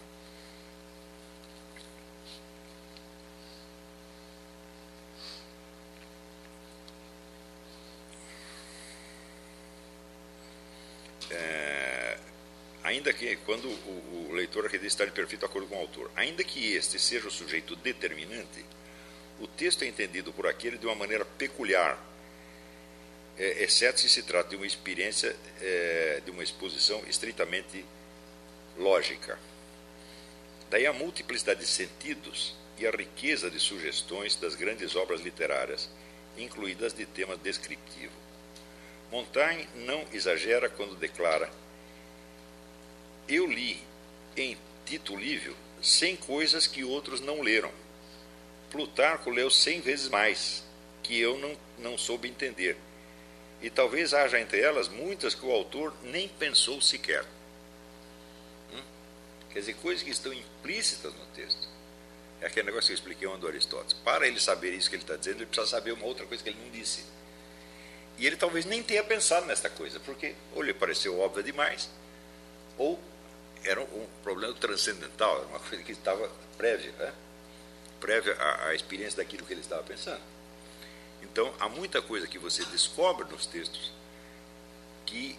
[11.30, 12.18] É,
[12.82, 16.42] ainda que, quando o, o leitor acredita estar de perfeito acordo com o autor, ainda
[16.42, 18.64] que este seja o sujeito determinante,
[19.40, 21.98] o texto é entendido por aquele de uma maneira peculiar,
[23.38, 27.84] é, exceto se se trata de uma experiência, é, de uma exposição estritamente
[28.78, 29.38] lógica.
[30.70, 35.88] Daí a multiplicidade de sentidos e a riqueza de sugestões das grandes obras literárias,
[36.36, 38.12] incluídas de tema descritivo.
[39.10, 41.50] Montaigne não exagera quando declara:
[43.28, 43.82] Eu li
[44.36, 44.56] em
[44.86, 47.70] Tito Livio cem coisas que outros não leram.
[48.70, 50.64] Plutarco leu cem vezes mais,
[51.02, 52.76] que eu não, não soube entender.
[53.62, 57.24] E talvez haja entre elas muitas que o autor nem pensou sequer.
[59.52, 61.68] Quer dizer, coisas que estão implícitas no texto.
[62.40, 63.92] É aquele negócio que eu expliquei ontem do Aristóteles.
[63.92, 66.48] Para ele saber isso que ele está dizendo, ele precisa saber uma outra coisa que
[66.48, 67.04] ele não disse.
[68.18, 71.88] E ele talvez nem tenha pensado nessa coisa, porque ou lhe pareceu óbvia demais,
[72.78, 72.98] ou
[73.62, 77.12] era um problema transcendental, era uma coisa que estava prévia, né?
[78.00, 78.36] prévia
[78.66, 80.20] à experiência daquilo que ele estava pensando.
[81.22, 83.92] Então, há muita coisa que você descobre nos textos
[85.06, 85.38] que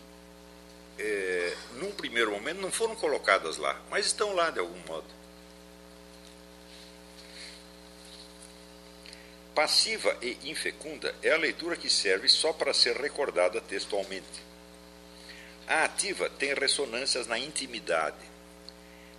[0.97, 5.07] é, num primeiro momento, não foram colocadas lá, mas estão lá de algum modo.
[9.55, 14.43] Passiva e infecunda é a leitura que serve só para ser recordada textualmente.
[15.67, 18.17] A ativa tem ressonâncias na intimidade,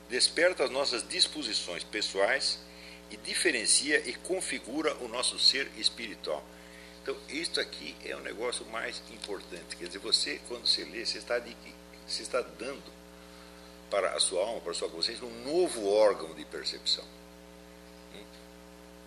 [0.09, 2.59] desperta as nossas disposições pessoais
[3.11, 6.45] e diferencia e configura o nosso ser espiritual.
[7.05, 9.77] Então, isto aqui é o negócio mais importante.
[9.77, 11.55] Quer dizer, você, quando você lê, você está, de,
[12.09, 12.83] você está dando
[13.91, 17.05] para a sua alma, para a sua consciência, um novo órgão de percepção.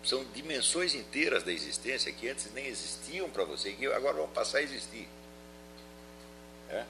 [0.04, 4.58] São dimensões inteiras da existência que antes nem existiam para você, que agora vão passar
[4.58, 5.08] a existir.
[6.70, 6.84] É?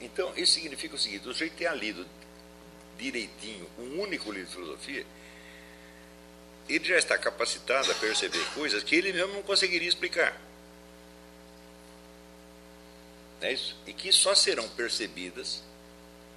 [0.00, 2.06] Então, isso significa o seguinte: o sujeito tenha lido
[2.96, 5.06] direitinho um único livro de filosofia,
[6.74, 10.40] ele já está capacitado a perceber coisas que ele mesmo não conseguiria explicar.
[13.40, 13.76] É isso?
[13.86, 15.62] E que só serão percebidas,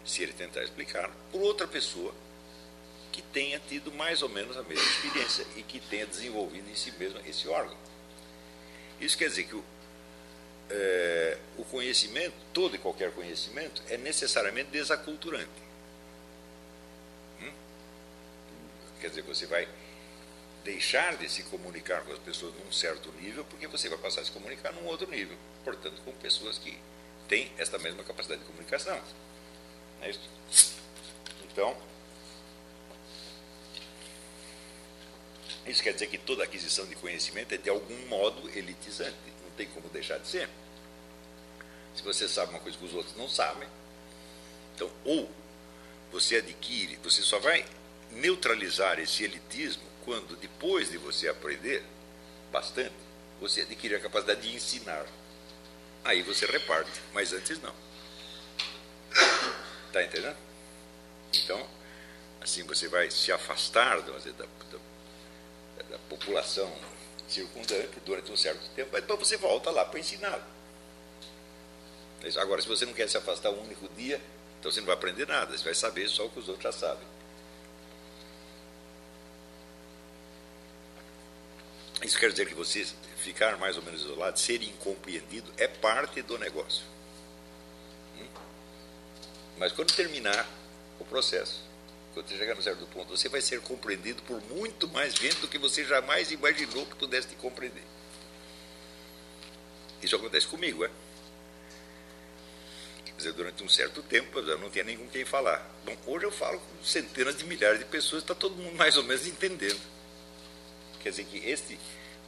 [0.06, 2.14] se ele tentar explicar, por outra pessoa
[3.12, 6.92] que tenha tido mais ou menos a mesma experiência e que tenha desenvolvido em si
[6.94, 7.78] mesmo esse órgão.
[9.00, 9.64] Isso quer dizer que o,
[10.70, 15.48] é, o conhecimento, todo e qualquer conhecimento, é necessariamente desaculturante.
[17.42, 17.52] Hum?
[19.00, 19.68] Quer dizer, você vai
[20.64, 24.26] deixar de se comunicar com as pessoas num certo nível, porque você vai passar a
[24.26, 25.38] se comunicar num outro nível.
[25.64, 26.78] Portanto, com pessoas que
[27.28, 29.00] têm esta mesma capacidade de comunicação.
[30.02, 30.30] É isso?
[31.52, 31.78] Então,
[35.66, 39.16] isso quer dizer que toda aquisição de conhecimento é de algum modo elitizante.
[39.44, 40.50] Não tem como deixar de ser.
[41.96, 43.68] Se você sabe uma coisa que os outros não sabem,
[44.76, 45.30] então, ou
[46.12, 47.66] você adquire, você só vai
[48.12, 51.84] neutralizar esse elitismo quando, depois de você aprender
[52.52, 52.94] bastante,
[53.40, 55.06] você adquire a capacidade de ensinar.
[56.04, 57.74] Aí você reparte, mas antes não.
[59.88, 60.38] Está entendendo?
[61.34, 61.68] Então,
[62.42, 66.72] assim você vai se afastar da, da, da, da população
[67.28, 70.46] circundante durante um certo tempo, mas depois você volta lá para ensinar.
[72.38, 74.22] Agora, se você não quer se afastar um único dia,
[74.60, 76.72] então você não vai aprender nada, você vai saber só o que os outros já
[76.72, 77.06] sabem.
[82.04, 82.86] Isso quer dizer que você
[83.18, 86.84] ficar mais ou menos isolado, ser incompreendido, é parte do negócio.
[88.20, 88.28] Hum?
[89.58, 90.46] Mas quando terminar
[91.00, 91.64] o processo,
[92.14, 95.48] quando você chegar no certo ponto, você vai ser compreendido por muito mais gente do
[95.48, 97.84] que você jamais imaginou que pudesse te compreender.
[100.02, 100.92] Isso acontece comigo, é?
[103.06, 105.66] Quer dizer, durante um certo tempo eu não tinha nem com quem falar.
[105.86, 109.04] Bom, hoje eu falo com centenas de milhares de pessoas, está todo mundo mais ou
[109.04, 109.80] menos entendendo.
[111.04, 111.78] Quer dizer que este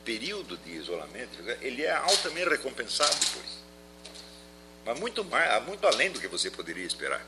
[0.04, 3.66] período de isolamento, ele é altamente recompensado depois.
[4.86, 7.26] Mas muito, mais, muito além do que você poderia esperar.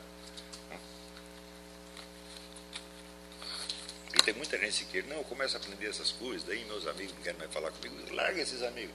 [4.14, 7.24] E tem muita gente que não, começa a aprender essas coisas, daí meus amigos não
[7.24, 8.94] querem mais falar comigo, larga esses amigos.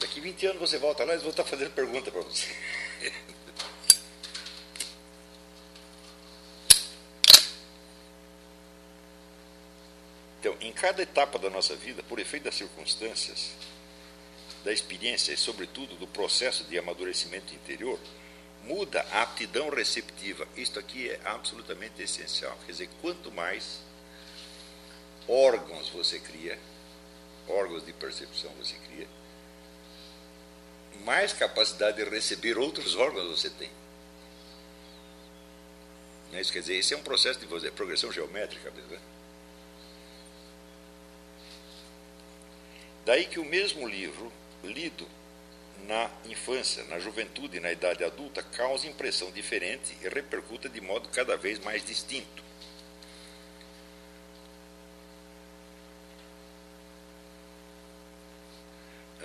[0.00, 2.46] Daqui 20 anos você volta lá e eles vão estar fazendo pergunta para você.
[10.40, 13.50] Então, em cada etapa da nossa vida, por efeito das circunstâncias,
[14.64, 17.98] da experiência e, sobretudo, do processo de amadurecimento interior,
[18.64, 20.46] muda a aptidão receptiva.
[20.56, 22.56] Isto aqui é absolutamente essencial.
[22.66, 23.80] Quer dizer, quanto mais
[25.26, 26.58] órgãos você cria,
[27.48, 29.08] órgãos de percepção você cria,
[31.04, 33.70] mais capacidade de receber outros órgãos você tem.
[36.32, 38.90] Isso quer dizer, esse é um processo de progressão geométrica mesmo.
[38.90, 39.00] Né?
[43.08, 44.30] Daí que o mesmo livro,
[44.62, 45.08] lido
[45.86, 51.08] na infância, na juventude e na idade adulta, causa impressão diferente e repercuta de modo
[51.08, 52.44] cada vez mais distinto.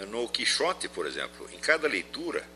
[0.07, 2.47] No Quixote, por exemplo, em cada leitura,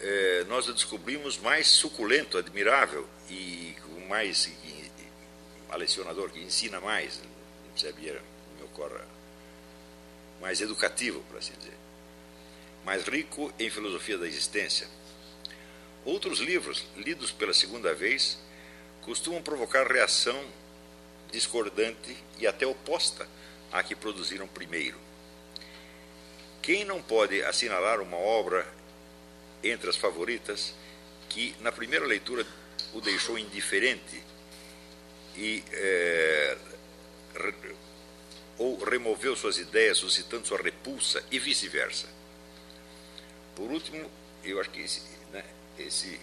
[0.00, 3.74] eh, nós o descobrimos mais suculento, admirável e
[4.08, 4.50] mais e,
[6.30, 7.20] que ensina mais.
[7.68, 8.22] Não sabia,
[8.56, 9.09] me ocorre
[10.40, 11.76] mais educativo, por assim dizer,
[12.84, 14.88] mais rico em filosofia da existência.
[16.04, 18.38] Outros livros, lidos pela segunda vez,
[19.02, 20.42] costumam provocar reação
[21.30, 23.28] discordante e até oposta
[23.70, 24.98] à que produziram primeiro.
[26.62, 28.66] Quem não pode assinalar uma obra
[29.62, 30.74] entre as favoritas
[31.28, 32.46] que na primeira leitura
[32.92, 34.22] o deixou indiferente
[35.36, 36.58] e é,
[38.60, 42.06] ou removeu suas ideias, suscitando sua repulsa e vice-versa.
[43.56, 44.10] Por último,
[44.44, 45.00] eu acho que esse,
[45.32, 45.42] né,
[45.78, 46.20] esse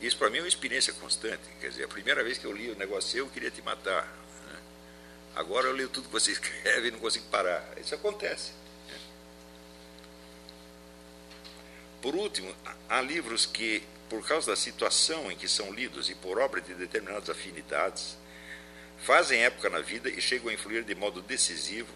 [0.00, 1.42] isso para mim é uma experiência constante.
[1.60, 4.04] Quer dizer, a primeira vez que eu li o negócio eu queria te matar.
[4.46, 4.58] Né?
[5.34, 7.68] Agora eu leio tudo que você escreve e não consigo parar.
[7.80, 8.52] Isso acontece.
[8.88, 8.98] Né?
[12.00, 12.54] Por último,
[12.88, 16.74] há livros que, por causa da situação em que são lidos e por obra de
[16.74, 18.16] determinadas afinidades,
[19.04, 21.92] fazem época na vida e chegam a influir de modo decisivo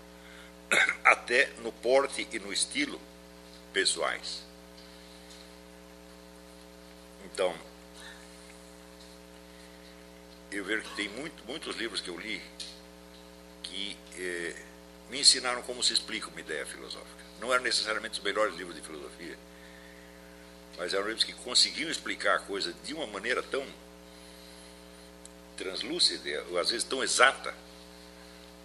[1.02, 3.00] até no porte e no estilo
[3.72, 4.42] pessoais.
[7.24, 7.54] Então,
[10.52, 12.42] eu vejo que tem muito, muitos livros que eu li
[13.62, 14.56] que eh,
[15.10, 17.24] me ensinaram como se explica uma ideia filosófica.
[17.40, 19.38] Não eram necessariamente os melhores livros de filosofia,
[20.76, 23.66] mas eram livros que conseguiam explicar a coisa de uma maneira tão
[25.58, 27.54] translúcida, ou às vezes tão exata,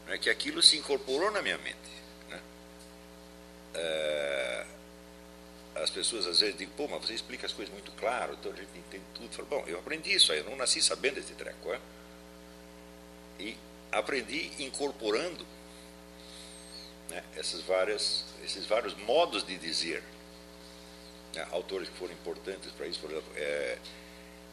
[0.07, 1.77] né, que aquilo se incorporou na minha mente.
[2.29, 2.39] Né?
[3.73, 4.65] É,
[5.75, 8.55] as pessoas às vezes dizem, pô, mas você explica as coisas muito claro, então a
[8.55, 9.25] gente entende tudo.
[9.25, 11.73] Eu falo, bom, eu aprendi isso aí, eu não nasci sabendo esse treco.
[11.73, 11.79] É?
[13.39, 13.57] E
[13.91, 15.45] aprendi incorporando
[17.09, 20.03] né, essas várias, esses vários modos de dizer.
[21.33, 23.79] Né, autores que foram importantes para isso, por exemplo, é,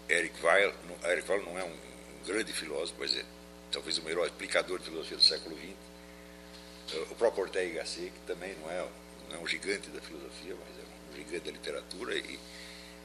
[0.09, 0.74] Eric Weil,
[1.05, 1.89] Eric Weil não é um,
[2.26, 3.24] grande filósofo, mas é
[3.70, 7.02] talvez o melhor explicador de filosofia do século XX.
[7.10, 8.88] O próprio Ortega Gasset, que também não é,
[9.28, 12.38] não é um gigante da filosofia, mas é um gigante da literatura e,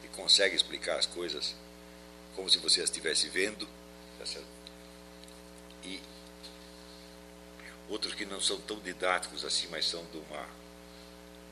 [0.03, 1.55] e consegue explicar as coisas
[2.35, 3.67] como se você as estivesse vendo.
[4.17, 4.41] Tá
[5.83, 5.99] e
[7.87, 10.47] outros que não são tão didáticos assim, mas são de uma,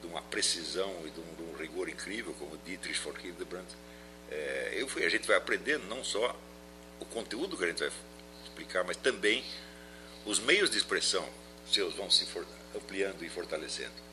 [0.01, 3.67] de uma precisão e de um, de um rigor incrível, como Dietrich von Hildebrand.
[4.31, 6.35] É, eu fui, a gente vai aprendendo não só
[6.99, 7.91] o conteúdo que a gente vai
[8.43, 9.43] explicar, mas também
[10.25, 11.27] os meios de expressão
[11.71, 12.27] seus vão se
[12.75, 14.03] ampliando e fortalecendo.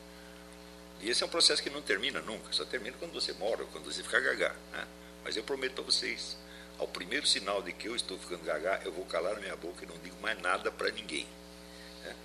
[1.01, 3.85] E esse é um processo que não termina nunca, só termina quando você morre, quando
[3.85, 4.55] você ficar gagá.
[4.71, 4.87] Né?
[5.23, 6.37] Mas eu prometo para vocês,
[6.77, 9.83] ao primeiro sinal de que eu estou ficando gagá, eu vou calar a minha boca
[9.83, 11.27] e não digo mais nada para ninguém.
[12.03, 12.15] Né?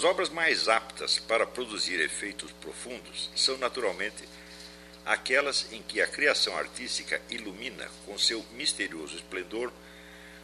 [0.00, 4.26] As obras mais aptas para produzir efeitos profundos são, naturalmente,
[5.04, 9.70] aquelas em que a criação artística ilumina com seu misterioso esplendor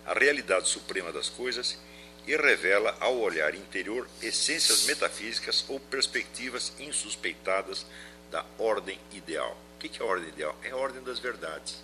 [0.04, 1.78] a realidade suprema das coisas
[2.26, 7.86] e revela ao olhar interior essências metafísicas ou perspectivas insuspeitadas
[8.30, 9.56] da ordem ideal.
[9.76, 10.54] O que é a ordem ideal?
[10.64, 11.82] É a ordem das verdades.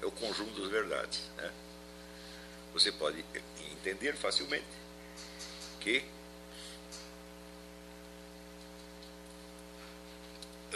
[0.00, 1.30] É o conjunto das verdades.
[1.36, 1.52] Né?
[2.72, 3.22] Você pode
[3.70, 4.64] entender facilmente
[5.78, 6.02] que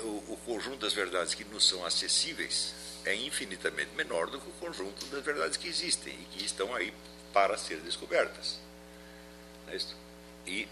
[0.00, 2.74] o, conjunto das verdades que nos são acessíveis
[3.04, 6.92] é infinitamente menor do que o conjunto das verdades que existem e que estão aí
[7.32, 8.58] para ser descobertas.
[9.68, 9.78] É?
[10.46, 10.68] E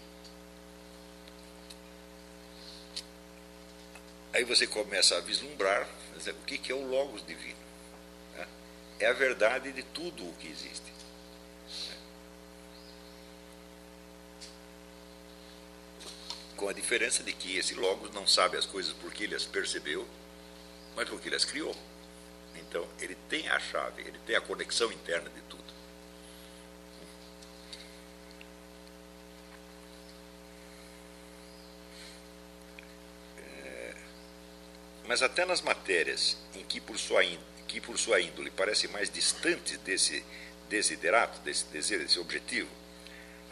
[4.33, 7.57] aí você começa a vislumbrar o que é o Logos divino.
[8.35, 8.47] Né?
[8.99, 10.96] É a verdade de tudo o que existe.
[16.57, 20.05] Com a diferença de que esse Logos não sabe as coisas porque ele as percebeu,
[20.95, 21.75] mas porque ele as criou.
[22.55, 25.63] Então, ele tem a chave, ele tem a conexão interna de tudo.
[33.37, 33.95] É,
[35.07, 39.11] mas até nas matérias em que por sua índole, que por sua índole parecem mais
[39.11, 40.25] distantes desse
[40.67, 42.69] desiderato, desse desejo, desse objetivo,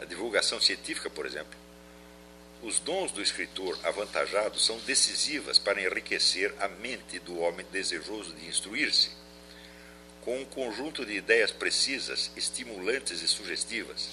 [0.00, 1.65] a divulgação científica, por exemplo,
[2.62, 8.46] os dons do escritor avantajado são decisivas para enriquecer a mente do homem desejoso de
[8.46, 9.10] instruir-se,
[10.22, 14.08] com um conjunto de ideias precisas, estimulantes e sugestivas.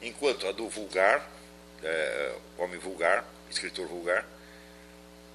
[0.00, 1.30] Enquanto a do vulgar,
[1.82, 4.26] é, homem vulgar, escritor vulgar,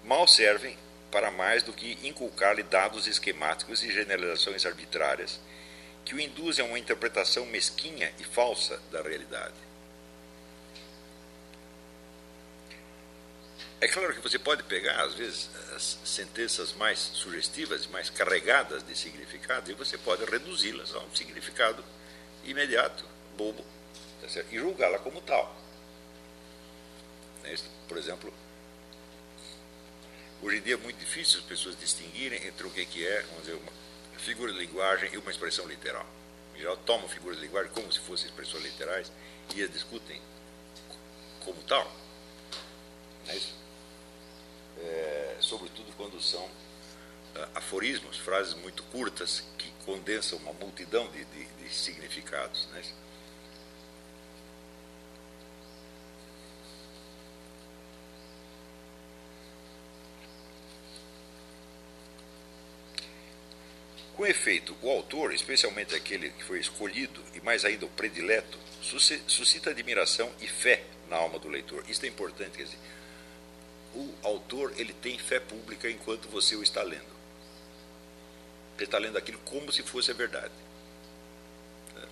[0.04, 0.78] mal servem
[1.12, 5.40] para mais do que inculcar-lhe dados esquemáticos e generalizações arbitrárias
[6.08, 9.54] que o induzem a uma interpretação mesquinha e falsa da realidade.
[13.82, 18.96] É claro que você pode pegar, às vezes, as sentenças mais sugestivas, mais carregadas de
[18.96, 21.84] significado, e você pode reduzi-las a um significado
[22.46, 23.04] imediato,
[23.36, 23.66] bobo,
[24.22, 25.54] tá e julgá-la como tal.
[27.90, 28.34] Por exemplo,
[30.42, 33.56] hoje em dia é muito difícil as pessoas distinguirem entre o que é, vamos dizer,
[33.56, 33.87] uma
[34.18, 36.06] figura de linguagem e uma expressão literal.
[36.56, 39.12] Em geral, tomam figuras de linguagem como se fossem expressões literais
[39.56, 40.22] e as discutem
[41.46, 41.86] como tal.
[43.26, 43.56] Não é isso?
[44.80, 51.46] É, sobretudo quando são uh, aforismos, frases muito curtas que condensam uma multidão de, de,
[51.46, 52.68] de significados.
[52.70, 52.94] Não é isso?
[64.18, 68.58] Com efeito, o autor, especialmente aquele que foi escolhido e mais ainda o predileto,
[69.28, 71.86] suscita admiração e fé na alma do leitor.
[71.88, 72.80] Isso é importante, quer dizer,
[73.94, 77.16] o autor ele tem fé pública enquanto você o está lendo.
[78.76, 80.54] Ele está lendo aquilo como se fosse a verdade.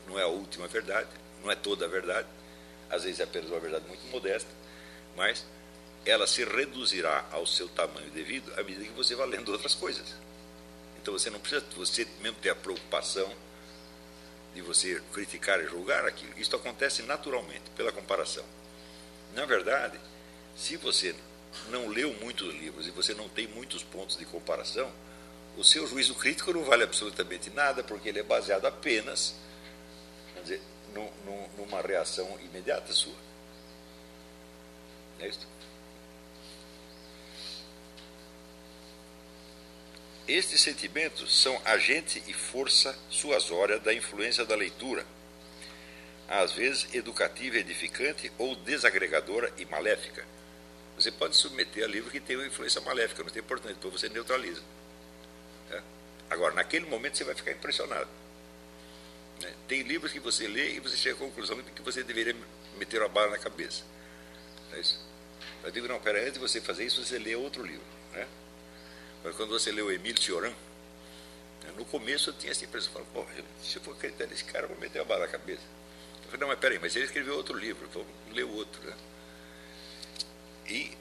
[0.07, 1.09] Não é a última verdade,
[1.43, 2.27] não é toda a verdade,
[2.87, 4.49] às vezes é apenas uma verdade muito modesta,
[5.15, 5.43] mas
[6.05, 10.13] ela se reduzirá ao seu tamanho devido à medida que você vai lendo outras coisas.
[11.05, 13.31] Então você não precisa você mesmo ter a preocupação
[14.55, 16.33] de você criticar e julgar aquilo.
[16.35, 18.43] Isso acontece naturalmente, pela comparação.
[19.35, 19.99] Na verdade,
[20.57, 21.15] se você
[21.69, 24.91] não leu muitos livros e você não tem muitos pontos de comparação,
[25.55, 29.35] o seu juízo crítico não vale absolutamente nada, porque ele é baseado apenas
[30.41, 30.59] dizer,
[31.55, 33.13] numa reação imediata sua.
[35.19, 35.47] É isso?
[40.27, 45.05] Estes sentimentos são agente e força suasória da influência da leitura,
[46.27, 50.25] às vezes educativa edificante ou desagregadora e maléfica.
[50.95, 54.09] Você pode submeter a livro que tem uma influência maléfica, não tem importância, então você
[54.09, 54.63] neutraliza.
[55.69, 55.81] É?
[56.31, 58.09] Agora, naquele momento você vai ficar impressionado.
[59.41, 59.53] Né?
[59.67, 62.35] Tem livros que você lê e você chega à conclusão de que você deveria
[62.77, 63.83] meter a bala na cabeça.
[64.73, 65.05] É isso?
[65.63, 67.85] Eu digo, não, pera, antes de você fazer isso, você lê outro livro.
[68.13, 68.27] Né?
[69.25, 70.51] Mas quando você lê o Emílio Cioran,
[71.63, 74.43] né, no começo eu tinha essa impressão, eu falava, pô, se eu for acreditar nesse
[74.43, 75.63] cara, eu vou meter a bala na cabeça.
[76.17, 78.79] Eu falei, não, mas peraí, mas ele escreveu outro livro, então lê o outro.
[78.83, 78.95] Né?
[80.67, 80.91] E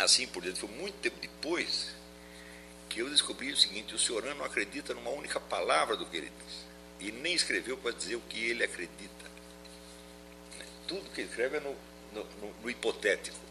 [0.00, 1.94] assim por diante, foi muito tempo depois
[2.88, 6.32] que eu descobri o seguinte, o Cioran não acredita numa única palavra do que ele
[6.44, 6.66] diz.
[6.98, 9.26] E nem escreveu para dizer o que ele acredita.
[10.88, 11.76] Tudo que ele escreve é no,
[12.12, 13.45] no, no, no hipotético.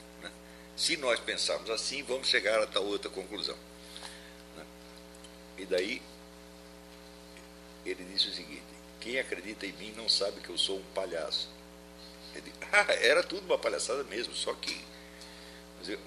[0.76, 3.56] Se nós pensarmos assim, vamos chegar a tal outra conclusão.
[4.58, 4.66] Né?
[5.60, 6.02] E daí,
[7.86, 8.64] ele disse o seguinte:
[9.00, 11.50] quem acredita em mim não sabe que eu sou um palhaço.
[12.36, 14.84] Ele, ah, era tudo uma palhaçada mesmo, só que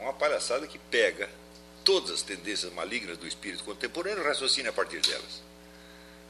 [0.01, 1.31] uma palhaçada que pega
[1.85, 5.41] todas as tendências malignas do espírito contemporâneo e raciocina a partir delas,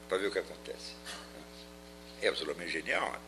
[0.07, 0.93] para ver o que acontece.
[2.21, 3.11] É absolutamente genial.
[3.11, 3.19] Né?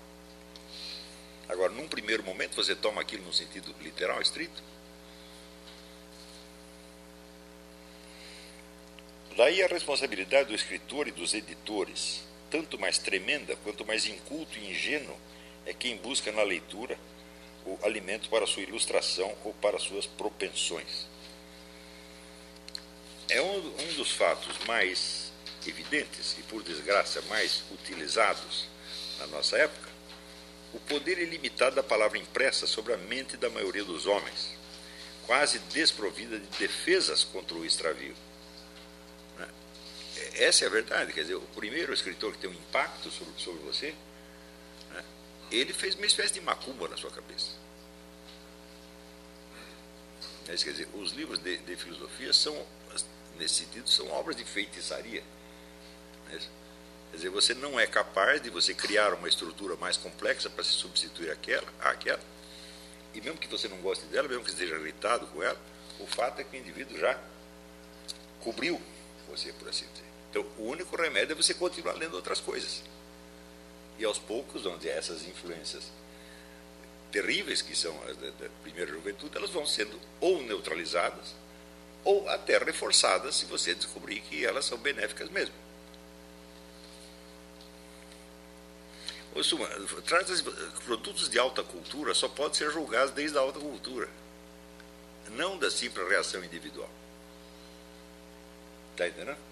[1.50, 4.62] Agora, num primeiro momento, você toma aquilo no sentido literal, estrito,
[9.42, 14.70] Daí a responsabilidade do escritor e dos editores, tanto mais tremenda quanto mais inculto e
[14.70, 15.18] ingênuo
[15.66, 16.96] é quem busca na leitura
[17.66, 21.08] o alimento para sua ilustração ou para suas propensões.
[23.30, 25.32] É um, um dos fatos mais
[25.66, 28.68] evidentes e, por desgraça, mais utilizados
[29.18, 29.90] na nossa época,
[30.72, 34.54] o poder ilimitado da palavra impressa sobre a mente da maioria dos homens,
[35.26, 38.14] quase desprovida de defesas contra o extravio
[40.36, 41.14] essa é a verdade.
[41.14, 43.96] Quer dizer, o primeiro escritor que tem um impacto sobre, sobre você,
[44.92, 45.04] né,
[45.52, 47.52] ele fez uma espécie de macumba na sua cabeça.
[50.46, 52.66] Quer dizer, os livros de, de filosofia são,
[53.38, 55.24] nesse sentido, são obras de feitiçaria.
[56.30, 60.72] Quer dizer, você não é capaz de você criar uma estrutura mais complexa para se
[60.72, 62.22] substituir àquela, àquela.
[63.14, 65.60] E mesmo que você não goste dela, mesmo que esteja irritado com ela,
[66.00, 67.20] o fato é que o indivíduo já
[68.40, 68.82] cobriu
[69.28, 70.11] você, por assim dizer.
[70.32, 72.82] Então, o único remédio é você continuar lendo outras coisas.
[74.00, 75.92] E aos poucos, onde essas influências
[77.12, 81.36] terríveis que são as da, da primeira juventude, elas vão sendo ou neutralizadas
[82.06, 85.54] ou até reforçadas se você descobrir que elas são benéficas mesmo.
[89.36, 89.68] Ou suma,
[90.86, 94.10] produtos de alta cultura só podem ser julgados desde a alta cultura,
[95.32, 96.90] não da simples reação individual.
[98.94, 99.51] Está entendendo?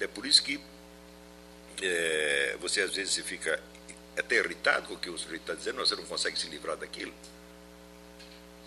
[0.00, 0.60] É por isso que
[1.82, 3.62] é, você às vezes fica
[4.16, 7.12] até irritado com o que o sujeito está dizendo, você não consegue se livrar daquilo.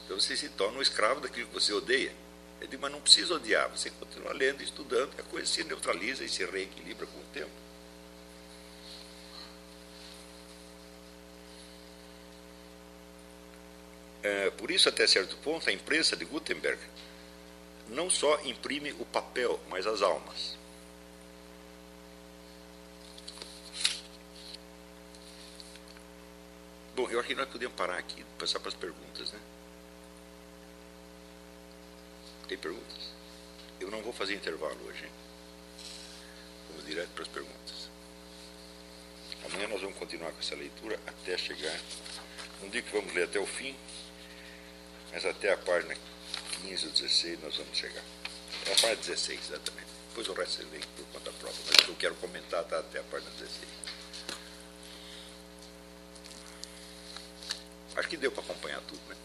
[0.05, 2.11] Então você se torna um escravo daquilo que você odeia.
[2.61, 6.29] Eu digo, mas não precisa odiar, você continua lendo, estudando, a coisa se neutraliza e
[6.29, 7.51] se reequilibra com o tempo.
[14.21, 16.79] É, por isso, até certo ponto, a imprensa de Gutenberg
[17.87, 20.58] não só imprime o papel, mas as almas.
[26.99, 29.39] Bom, eu acho que nós podemos parar aqui, passar para as perguntas, né?
[32.45, 33.13] Tem perguntas?
[33.79, 35.09] Eu não vou fazer intervalo hoje?
[36.67, 37.89] Vamos direto para as perguntas.
[39.45, 41.79] Amanhã nós vamos continuar com essa leitura até chegar.
[42.61, 43.73] Não digo que vamos ler até o fim,
[45.13, 45.95] mas até a página
[46.63, 48.03] 15 ou 16 nós vamos chegar.
[48.65, 49.87] É a página 16, exatamente.
[50.09, 53.03] Depois o resto você lê por conta própria, mas eu quero comentar tá, até a
[53.03, 53.88] página 16.
[57.99, 59.15] Acho que deu para acompanhar tudo, né?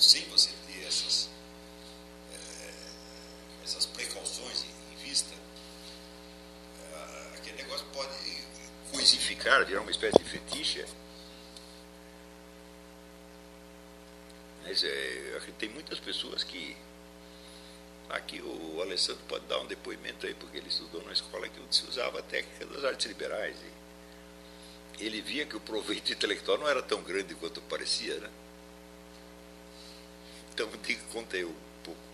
[0.00, 1.28] Sem você ter essas,
[2.32, 2.72] é,
[3.64, 5.34] essas precauções em, em vista,
[6.92, 8.40] é, aquele negócio pode
[8.92, 10.84] coisificar, virar uma espécie de fetiche.
[14.64, 16.76] Mas é, tem muitas pessoas que.
[18.08, 21.86] Aqui o Alessandro pode dar um depoimento aí, porque ele estudou na escola que se
[21.86, 23.56] usava a técnica das artes liberais.
[24.98, 28.28] E ele via que o proveito intelectual não era tão grande quanto parecia, né?
[30.60, 32.10] Então, diga, conta aí um pouco.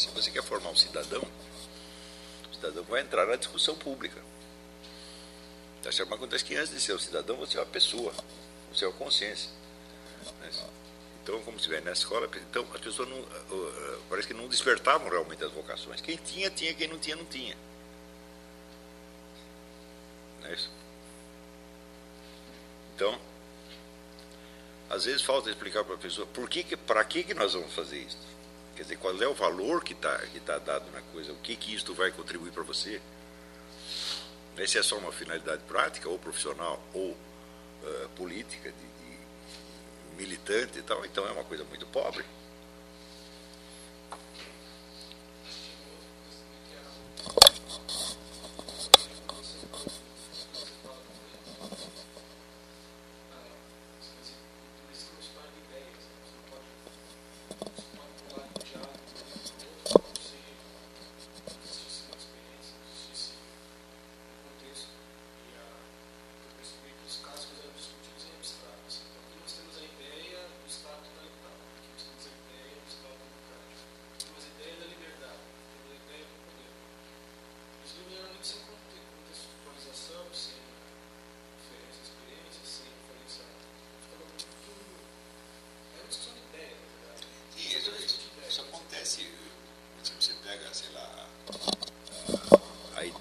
[0.00, 1.28] Se você quer formar um cidadão,
[2.50, 4.20] o cidadão vai entrar na discussão pública.
[5.82, 6.08] Tá certo?
[6.10, 8.12] Mas acontece que antes de ser um cidadão, você é uma pessoa,
[8.72, 9.50] você é uma consciência.
[11.22, 13.24] Então, como se vê na escola, então as pessoas não,
[14.08, 16.00] parece que não despertavam realmente as vocações.
[16.00, 17.56] Quem tinha, tinha, quem não tinha, não tinha.
[20.40, 20.70] Não é isso?
[22.94, 23.18] Então,
[24.90, 27.72] às vezes falta explicar para a pessoa por que, que para que, que nós vamos
[27.72, 28.18] fazer isso.
[28.90, 31.74] Dizer, qual é o valor que está que tá dado na coisa, o que, que
[31.74, 33.00] isto vai contribuir para você.
[34.66, 40.82] Se é só uma finalidade prática, ou profissional, ou uh, política, de, de militante e
[40.82, 42.24] tal, então é uma coisa muito pobre.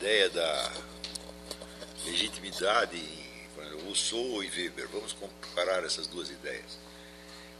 [0.10, 0.72] Ideia da
[2.04, 3.00] legitimidade,
[3.86, 6.80] Rousseau e Weber, vamos comparar essas duas ideias.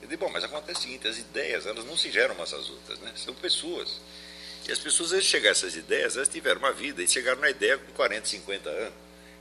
[0.02, 2.68] Eu digo, bom, mas acontece o seguinte, as ideias, elas não se geram umas às
[2.68, 3.14] outras, né?
[3.16, 4.02] São pessoas.
[4.68, 7.40] E as pessoas, antes de chegar a essas ideias, elas tiveram uma vida e chegaram
[7.40, 8.94] na ideia com 40, 50 anos.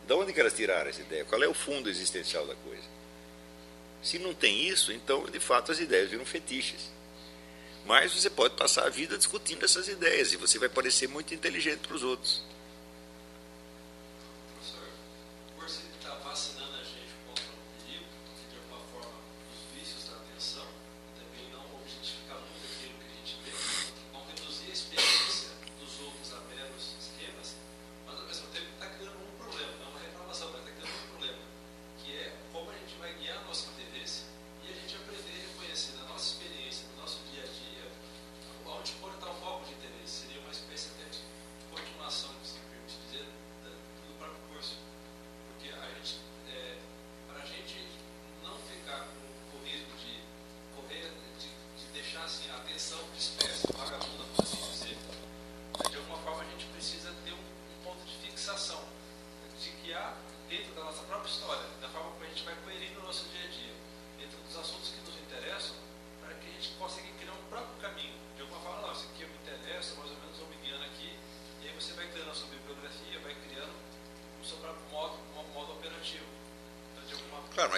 [0.06, 1.24] De onde que elas tiraram essa ideia?
[1.24, 2.84] Qual é o fundo existencial da coisa?
[4.02, 6.90] Se não tem isso, então, de fato, as ideias viram fetiches.
[7.86, 11.80] Mas você pode passar a vida discutindo essas ideias e você vai parecer muito inteligente
[11.80, 12.42] para os outros.
[38.78, 40.20] onde pode estar o foco de interesse.
[40.20, 41.18] Seria uma espécie até de
[41.70, 42.58] continuação disso.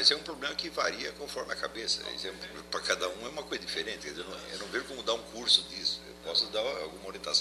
[0.00, 2.02] mas é um problema que varia conforme a cabeça.
[2.02, 2.32] É,
[2.70, 4.08] Para cada um é uma coisa diferente.
[4.08, 6.00] Dizer, eu, não, eu não vejo como dar um curso disso.
[6.08, 6.62] Eu posso dar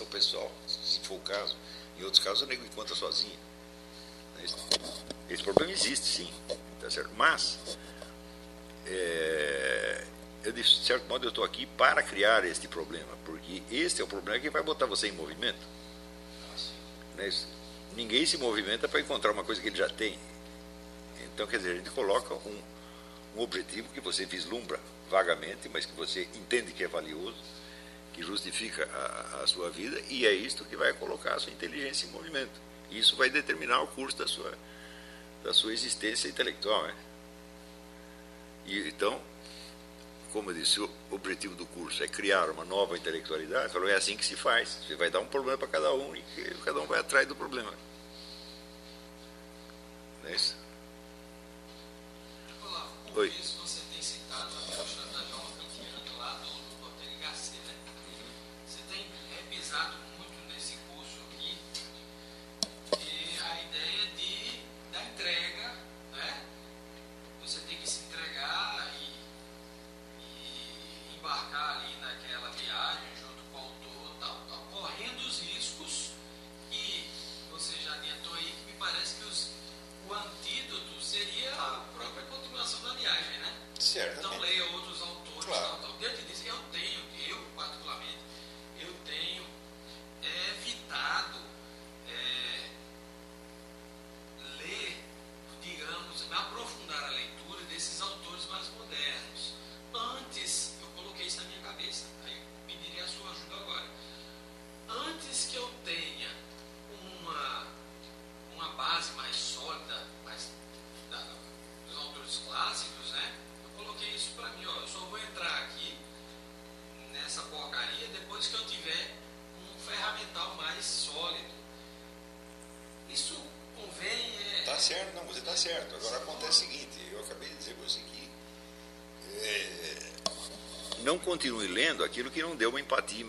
[0.08, 1.56] pessoal, se for o caso.
[1.98, 3.38] Em outros casos, eu nego em conta sozinho.
[4.44, 4.56] Esse,
[5.30, 6.34] esse problema existe, sim.
[6.80, 7.12] Tá certo?
[7.18, 7.60] Mas,
[8.86, 10.06] é,
[10.44, 14.08] eu, de certo modo, eu estou aqui para criar este problema, porque este é o
[14.08, 15.60] problema que vai botar você em movimento.
[17.16, 17.30] Né?
[17.96, 20.18] Ninguém se movimenta para encontrar uma coisa que ele já tem.
[21.34, 22.62] Então, quer dizer, a gente coloca um,
[23.36, 27.38] um objetivo que você vislumbra vagamente, mas que você entende que é valioso,
[28.20, 32.06] que justifica a, a sua vida, e é isto que vai colocar a sua inteligência
[32.06, 32.52] em movimento.
[32.92, 34.54] Isso vai determinar o curso da sua,
[35.42, 36.84] da sua existência intelectual.
[36.84, 36.96] Né?
[38.66, 39.22] E, então,
[40.34, 43.72] como eu disse, o objetivo do curso é criar uma nova intelectualidade.
[43.72, 44.80] Falou, é assim que se faz.
[44.86, 46.22] Você vai dar um problema para cada um e
[46.66, 47.74] cada um vai atrás do problema.
[50.24, 50.58] Não é isso?
[52.66, 53.30] Olá, Oi.
[53.30, 53.69] você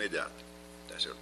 [0.00, 0.32] imediata.
[0.88, 1.18] Tá certo?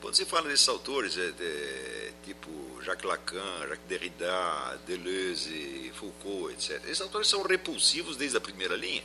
[0.00, 2.50] Quando você fala desses autores, é, é, tipo
[2.82, 9.04] Jacques Lacan, Jacques Derrida, Deleuze, Foucault, etc., esses autores são repulsivos desde a primeira linha.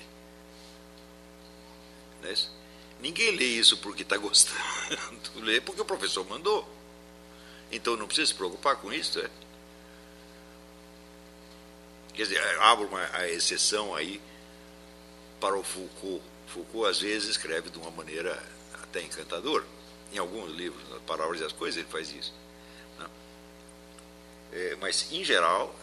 [2.22, 2.50] Não é isso?
[3.02, 4.58] Ninguém lê isso porque está gostando,
[5.36, 6.68] lê porque o professor mandou.
[7.72, 9.30] Então não precisa se preocupar com isso, é?
[12.14, 14.22] Quer dizer, abro uma a exceção aí
[15.42, 16.24] para o Foucault.
[16.48, 18.42] Foucault às vezes escreve de uma maneira
[18.96, 19.66] até encantadora.
[20.14, 22.34] Em alguns livros, nas Palavras e as Coisas, ele faz isso.
[22.98, 23.08] né?
[24.54, 25.76] É, mas, em geral,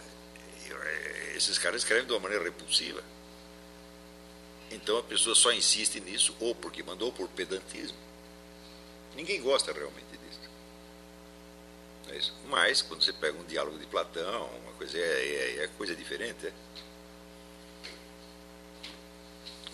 [0.71, 3.03] é, esses caras escrevem de uma maneira repulsiva.
[4.71, 7.99] Então a pessoa só insiste nisso, ou porque mandou, ou por pedantismo.
[9.15, 10.41] Ninguém gosta realmente disso.
[12.09, 12.35] É isso.
[12.47, 15.01] Mas, quando você pega um diálogo de Platão, uma coisa é,
[15.61, 16.47] é, é coisa diferente.
[16.47, 16.53] é.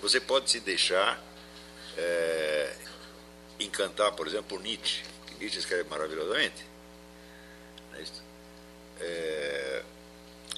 [0.00, 1.22] Você pode se deixar
[1.96, 2.76] é,
[3.58, 6.64] encantar, por exemplo, por Nietzsche, que Nietzsche escreve maravilhosamente.
[7.94, 8.04] É?
[9.00, 9.84] É,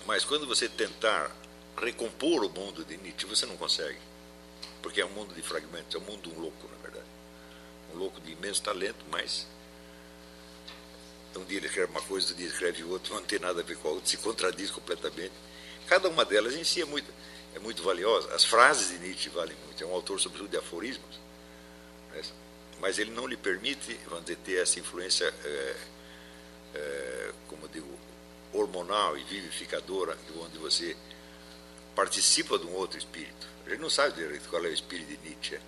[0.06, 1.34] mas quando você tentar
[1.76, 3.98] recompor o mundo de Nietzsche, você não consegue.
[4.82, 7.06] Porque é um mundo de fragmentos, é um mundo de um louco, na verdade.
[7.94, 9.46] Um louco de imenso talento, mas
[11.36, 13.76] um dia ele escreve uma coisa, outro dia escreve outra, não tem nada a ver
[13.76, 15.32] com a outra, se contradiz completamente.
[15.86, 17.12] Cada uma delas em si é muito,
[17.54, 18.32] é muito valiosa.
[18.34, 19.82] As frases de Nietzsche valem muito.
[19.82, 21.18] É um autor, sobretudo, de aforismos.
[22.12, 22.22] né?
[22.80, 25.76] Mas ele não lhe permite, vamos dizer, ter essa influência, é,
[26.74, 27.88] é, como digo,
[28.52, 30.96] hormonal e vivificadora, onde você
[31.94, 33.46] participa de um outro espírito.
[33.66, 35.60] A gente não sabe direito qual é o espírito de Nietzsche.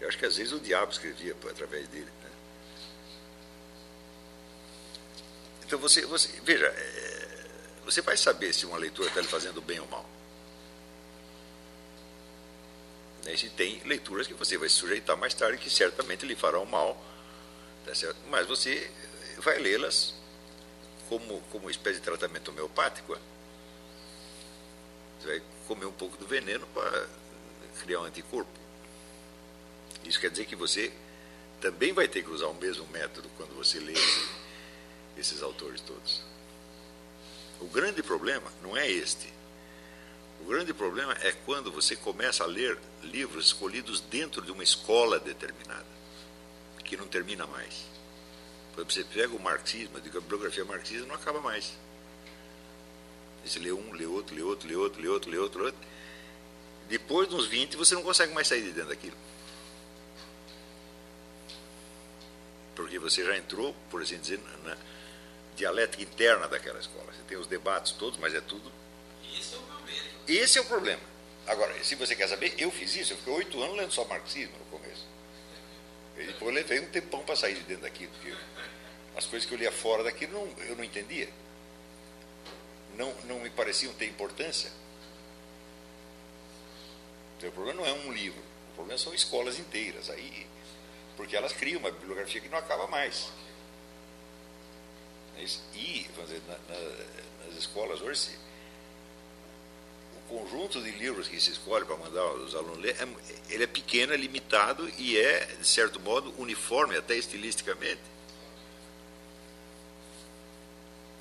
[0.00, 2.10] Eu acho que às vezes o diabo escrevia através dele.
[2.22, 2.30] Né?
[5.64, 7.46] Então você, você veja, é,
[7.84, 10.04] você vai saber se uma leitura está lhe fazendo bem ou mal.
[13.24, 13.36] Né?
[13.36, 17.02] Se tem leituras que você vai sujeitar mais tarde que certamente lhe farão mal,
[17.84, 17.92] tá
[18.28, 18.90] mas você
[19.38, 20.14] vai lê-las
[21.08, 23.14] como, como espécie de tratamento homeopático.
[23.14, 23.18] é.
[25.20, 27.08] Você vai comer um pouco do veneno para
[27.80, 28.50] criar um anticorpo.
[30.04, 30.92] Isso quer dizer que você
[31.60, 34.28] também vai ter que usar o mesmo método quando você lê esse-
[35.16, 36.22] esses autores todos.
[37.60, 39.32] O grande problema não é este.
[40.44, 45.18] O grande problema é quando você começa a ler livros escolhidos dentro de uma escola
[45.18, 45.86] determinada,
[46.84, 47.86] que não termina mais.
[48.74, 51.72] Exemplo, você pega o marxismo, a bibliografia marxista não acaba mais.
[53.42, 55.80] Você lê um, lê outro, lê outro, lê outro, lê outro, lê outro, lê outro.
[56.90, 59.16] Depois de uns 20, você não consegue mais sair de dentro daquilo.
[62.76, 64.76] Porque você já entrou, por assim dizer, na
[65.56, 67.10] dialética interna daquela escola.
[67.14, 68.83] Você tem os debates todos, mas é tudo.
[70.26, 71.02] Esse é o problema.
[71.46, 73.12] Agora, se você quer saber, eu fiz isso.
[73.12, 75.06] Eu fiquei oito anos lendo só marxismo no começo.
[76.16, 78.10] E depois eu levei um tempão para sair de dentro daquilo.
[78.12, 78.34] Porque
[79.16, 81.28] as coisas que eu lia fora daquilo não, eu não entendia.
[82.96, 84.70] Não, não me pareciam ter importância.
[87.36, 88.40] Então, o problema não é um livro.
[88.72, 90.08] O problema são escolas inteiras.
[90.08, 90.46] Aí,
[91.16, 93.28] porque elas criam uma bibliografia que não acaba mais.
[95.74, 98.30] E, vamos dizer, na, na, nas escolas hoje,
[100.28, 103.08] conjunto de livros que se escolhe para mandar os alunos ler, é,
[103.52, 108.00] ele é pequeno, é limitado e é, de certo modo, uniforme, até estilisticamente.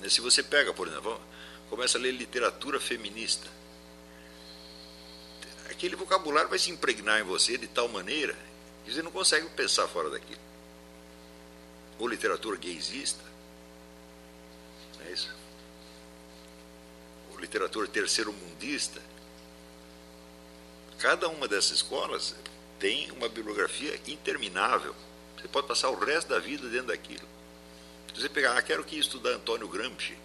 [0.10, 1.20] Se você pega, por exemplo,
[1.70, 3.48] começa a ler literatura feminista,
[5.70, 8.36] aquele vocabulário vai se impregnar em você de tal maneira
[8.84, 10.42] que você não consegue pensar fora daquilo.
[12.00, 13.24] Ou literatura gaysista,
[15.06, 15.43] é isso?
[17.44, 19.02] Literatura terceiro-mundista.
[20.98, 22.34] Cada uma dessas escolas
[22.80, 24.96] tem uma bibliografia interminável.
[25.36, 27.28] Você pode passar o resto da vida dentro daquilo.
[28.14, 30.18] Se você pegar, ah, quero que estudar Antônio Gramsci,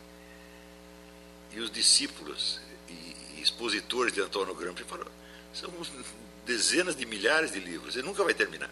[1.51, 5.09] e os discípulos e expositores de Antônio Gramsci falam,
[5.53, 5.73] são
[6.47, 8.71] dezenas de milhares de livros, você nunca vai terminar.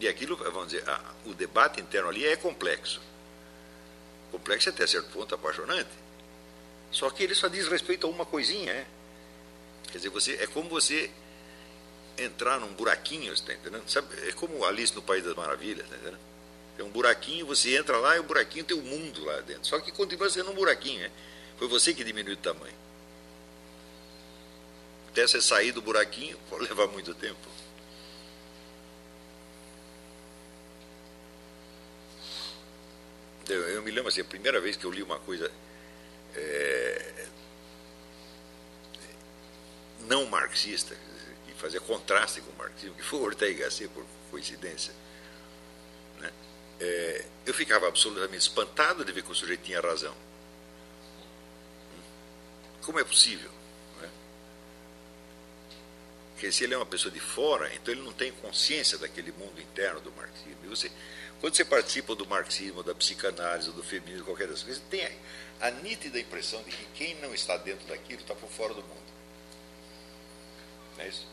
[0.00, 0.84] E aquilo, vamos dizer,
[1.26, 3.02] o debate interno ali é complexo.
[4.32, 5.90] Complexo até certo ponto apaixonante.
[6.90, 8.86] Só que ele só diz respeito a uma coisinha, é.
[9.90, 11.10] Quer dizer, você, é como você
[12.18, 13.88] entrar num buraquinho, está entendendo?
[13.88, 16.18] Sabe, é como Alice no País das Maravilhas, está entendendo?
[16.76, 19.66] Tem um buraquinho, você entra lá e o buraquinho tem o um mundo lá dentro.
[19.66, 21.10] Só que continua sendo um buraquinho, né?
[21.58, 22.74] Foi você que diminuiu o tamanho.
[25.08, 27.61] Até você sair do buraquinho, pode levar muito tempo.
[33.52, 35.50] Eu, me lembro assim, a primeira vez que eu li uma coisa
[36.34, 37.26] é,
[40.00, 40.96] não marxista,
[41.46, 44.92] que fazia contraste com o marxismo, que foi o Ortega y Gasset, por coincidência
[46.82, 50.14] é, eu ficava absolutamente espantado de ver que o sujeito tinha razão.
[52.82, 53.50] Como é possível?
[54.00, 54.10] Né?
[56.32, 59.60] Porque se ele é uma pessoa de fora, então ele não tem consciência daquele mundo
[59.60, 60.58] interno do marxismo.
[60.64, 60.90] E você,
[61.42, 65.70] quando você participa do marxismo, da psicanálise, do feminismo, qualquer dessas coisas, tem a, a
[65.72, 69.12] nítida impressão de que quem não está dentro daquilo está por fora do mundo.
[70.96, 71.26] Não é isso?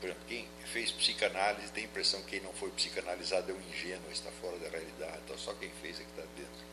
[0.00, 3.60] Por exemplo, quem fez psicanálise tem a impressão que quem não foi psicanalizado é um
[3.72, 5.18] ingênuo, está fora da realidade.
[5.24, 6.66] Então, só quem fez é que está dentro.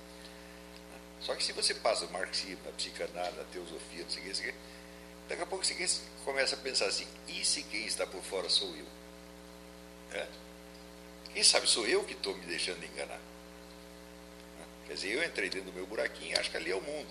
[1.19, 4.27] Só que se você passa o marxismo, a psicanálise, a teosofia, não sei o que,
[4.27, 4.60] não sei o que,
[5.30, 8.69] daqui a pouco você começa a pensar assim, e se quem está por fora sou
[8.76, 8.85] eu?
[10.11, 10.42] É?
[11.34, 13.19] Quem sabe sou eu que estou me deixando enganar?
[14.85, 17.10] Quer dizer, eu entrei dentro do meu buraquinho e acho que ali é o mundo.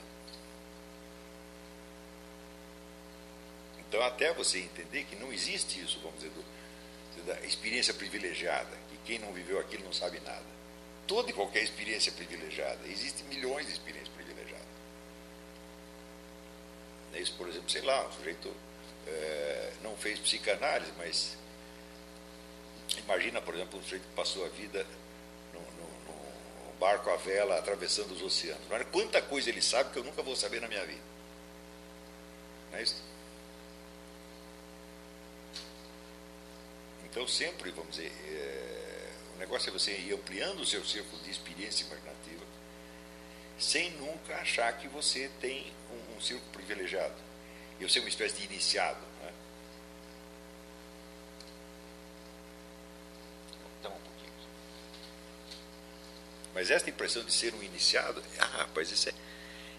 [3.79, 8.97] Então, até você entender que não existe isso, vamos dizer, do, da experiência privilegiada, que
[9.05, 10.47] quem não viveu aquilo não sabe nada.
[11.07, 14.63] Toda e qualquer experiência privilegiada, existem milhões de experiências privilegiadas.
[17.15, 18.55] Isso, por exemplo, sei lá, o sujeito
[19.07, 21.37] é, não fez psicanálise, mas
[22.99, 24.87] imagina, por exemplo, um sujeito que passou a vida
[25.53, 28.65] no barco à vela atravessando os oceanos.
[28.69, 31.03] Mas quanta coisa ele sabe que eu nunca vou saber na minha vida.
[32.71, 33.03] Não é isso?
[37.13, 41.31] Então, sempre, vamos dizer, é, o negócio é você ir ampliando o seu círculo de
[41.31, 42.45] experiência imaginativa,
[43.59, 47.15] sem nunca achar que você tem um, um círculo privilegiado.
[47.79, 49.01] E você é uma espécie de iniciado.
[49.21, 49.33] Né?
[53.79, 54.33] Então, um pouquinho.
[56.55, 59.13] Mas esta impressão de ser um iniciado, ah, rapaz, isso é,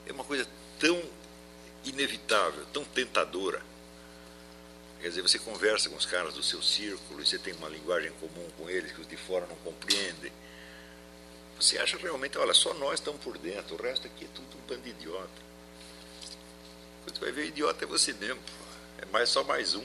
[0.08, 0.48] é uma coisa
[0.80, 1.02] tão
[1.86, 3.62] inevitável, tão tentadora
[5.04, 8.10] Quer dizer, você conversa com os caras do seu círculo e você tem uma linguagem
[8.22, 10.32] comum com eles que os de fora não compreendem.
[11.60, 14.62] Você acha realmente, olha, só nós estamos por dentro, o resto aqui é tudo um
[14.66, 15.42] bando de idiota.
[17.06, 18.40] Você vai ver, idiota é você mesmo.
[18.98, 19.84] É mais só mais um.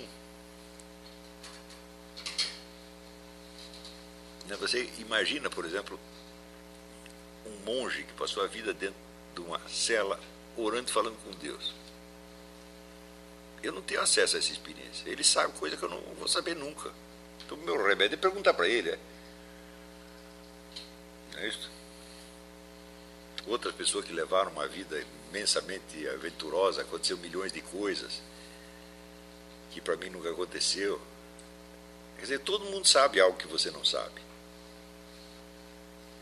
[4.47, 5.99] Né, você imagina, por exemplo,
[7.69, 8.97] monge que passou a vida dentro
[9.35, 10.19] de uma cela
[10.57, 11.75] orando e falando com Deus.
[13.63, 15.09] Eu não tenho acesso a essa experiência.
[15.09, 16.91] Ele sabe coisa que eu não vou saber nunca.
[17.45, 18.91] Então, o meu remédio é perguntar para ele.
[18.91, 18.99] É,
[21.37, 21.71] é isso?
[23.49, 28.21] outras pessoas que levaram uma vida imensamente aventurosa, aconteceu milhões de coisas
[29.71, 31.01] que para mim nunca aconteceu.
[32.17, 34.21] Quer dizer, todo mundo sabe algo que você não sabe.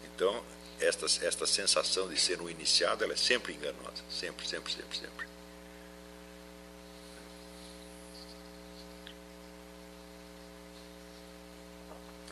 [0.05, 0.45] Então,
[0.81, 4.03] esta, esta sensação de ser um iniciado, ela é sempre enganosa.
[4.11, 5.27] Sempre, sempre, sempre, sempre.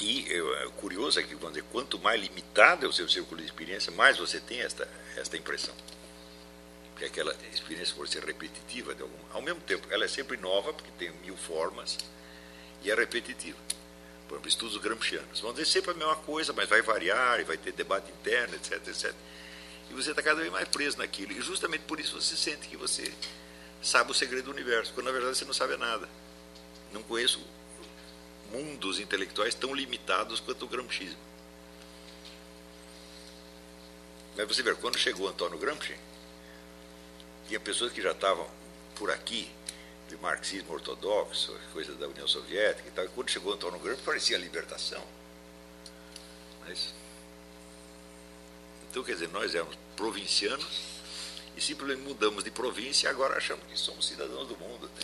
[0.01, 3.47] E é curioso é que, vamos dizer, quanto mais limitado é o seu círculo de
[3.47, 5.75] experiência, mais você tem esta, esta impressão.
[6.91, 10.73] Porque aquela experiência pode ser repetitiva, de algum, ao mesmo tempo, ela é sempre nova,
[10.73, 11.97] porque tem mil formas,
[12.83, 13.59] e é repetitiva.
[14.29, 15.41] Por exemplo, estudos gramscianos.
[15.41, 18.73] Vão dizer sempre a mesma coisa, mas vai variar, e vai ter debate interno, etc,
[18.89, 19.15] etc.
[19.91, 21.33] E você está cada vez mais preso naquilo.
[21.33, 23.13] E justamente por isso você sente que você
[23.83, 26.09] sabe o segredo do universo, quando na verdade você não sabe nada.
[26.93, 27.45] Não conheço
[28.51, 31.19] mundos intelectuais tão limitados quanto o gramscismo.
[34.37, 35.97] Mas você vê, quando chegou Antônio Gramsci,
[37.47, 38.49] tinha pessoas que já estavam
[38.97, 39.51] por aqui,
[40.15, 44.37] de marxismo ortodoxo, coisa da União Soviética e tal, e quando chegou Antônio Gramsci parecia
[44.37, 45.03] a libertação.
[46.67, 46.95] Mas,
[48.91, 50.95] então, quer dizer, nós éramos provincianos
[51.57, 54.87] e simplesmente mudamos de província e agora achamos que somos cidadãos do mundo.
[54.87, 55.03] Né?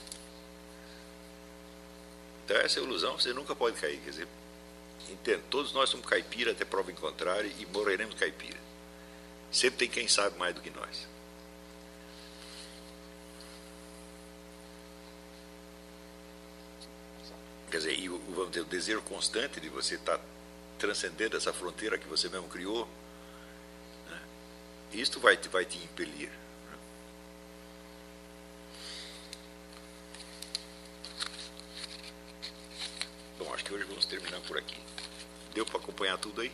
[2.44, 4.00] Então essa é ilusão, você nunca pode cair.
[4.00, 4.28] Quer dizer,
[5.08, 8.58] entendo, todos nós somos caipira até prova em contrário e morreremos caipira.
[9.52, 11.06] Sempre tem quem sabe mais do que nós.
[17.70, 20.24] Quer dizer, e o, vamos o desejo constante de você estar tá
[20.78, 22.88] transcendendo essa fronteira que você mesmo criou,
[24.08, 24.20] né?
[24.92, 26.30] isto vai, vai te impelir.
[33.38, 34.76] Bom, acho que hoje vamos terminar por aqui.
[35.54, 36.52] Deu para acompanhar tudo aí?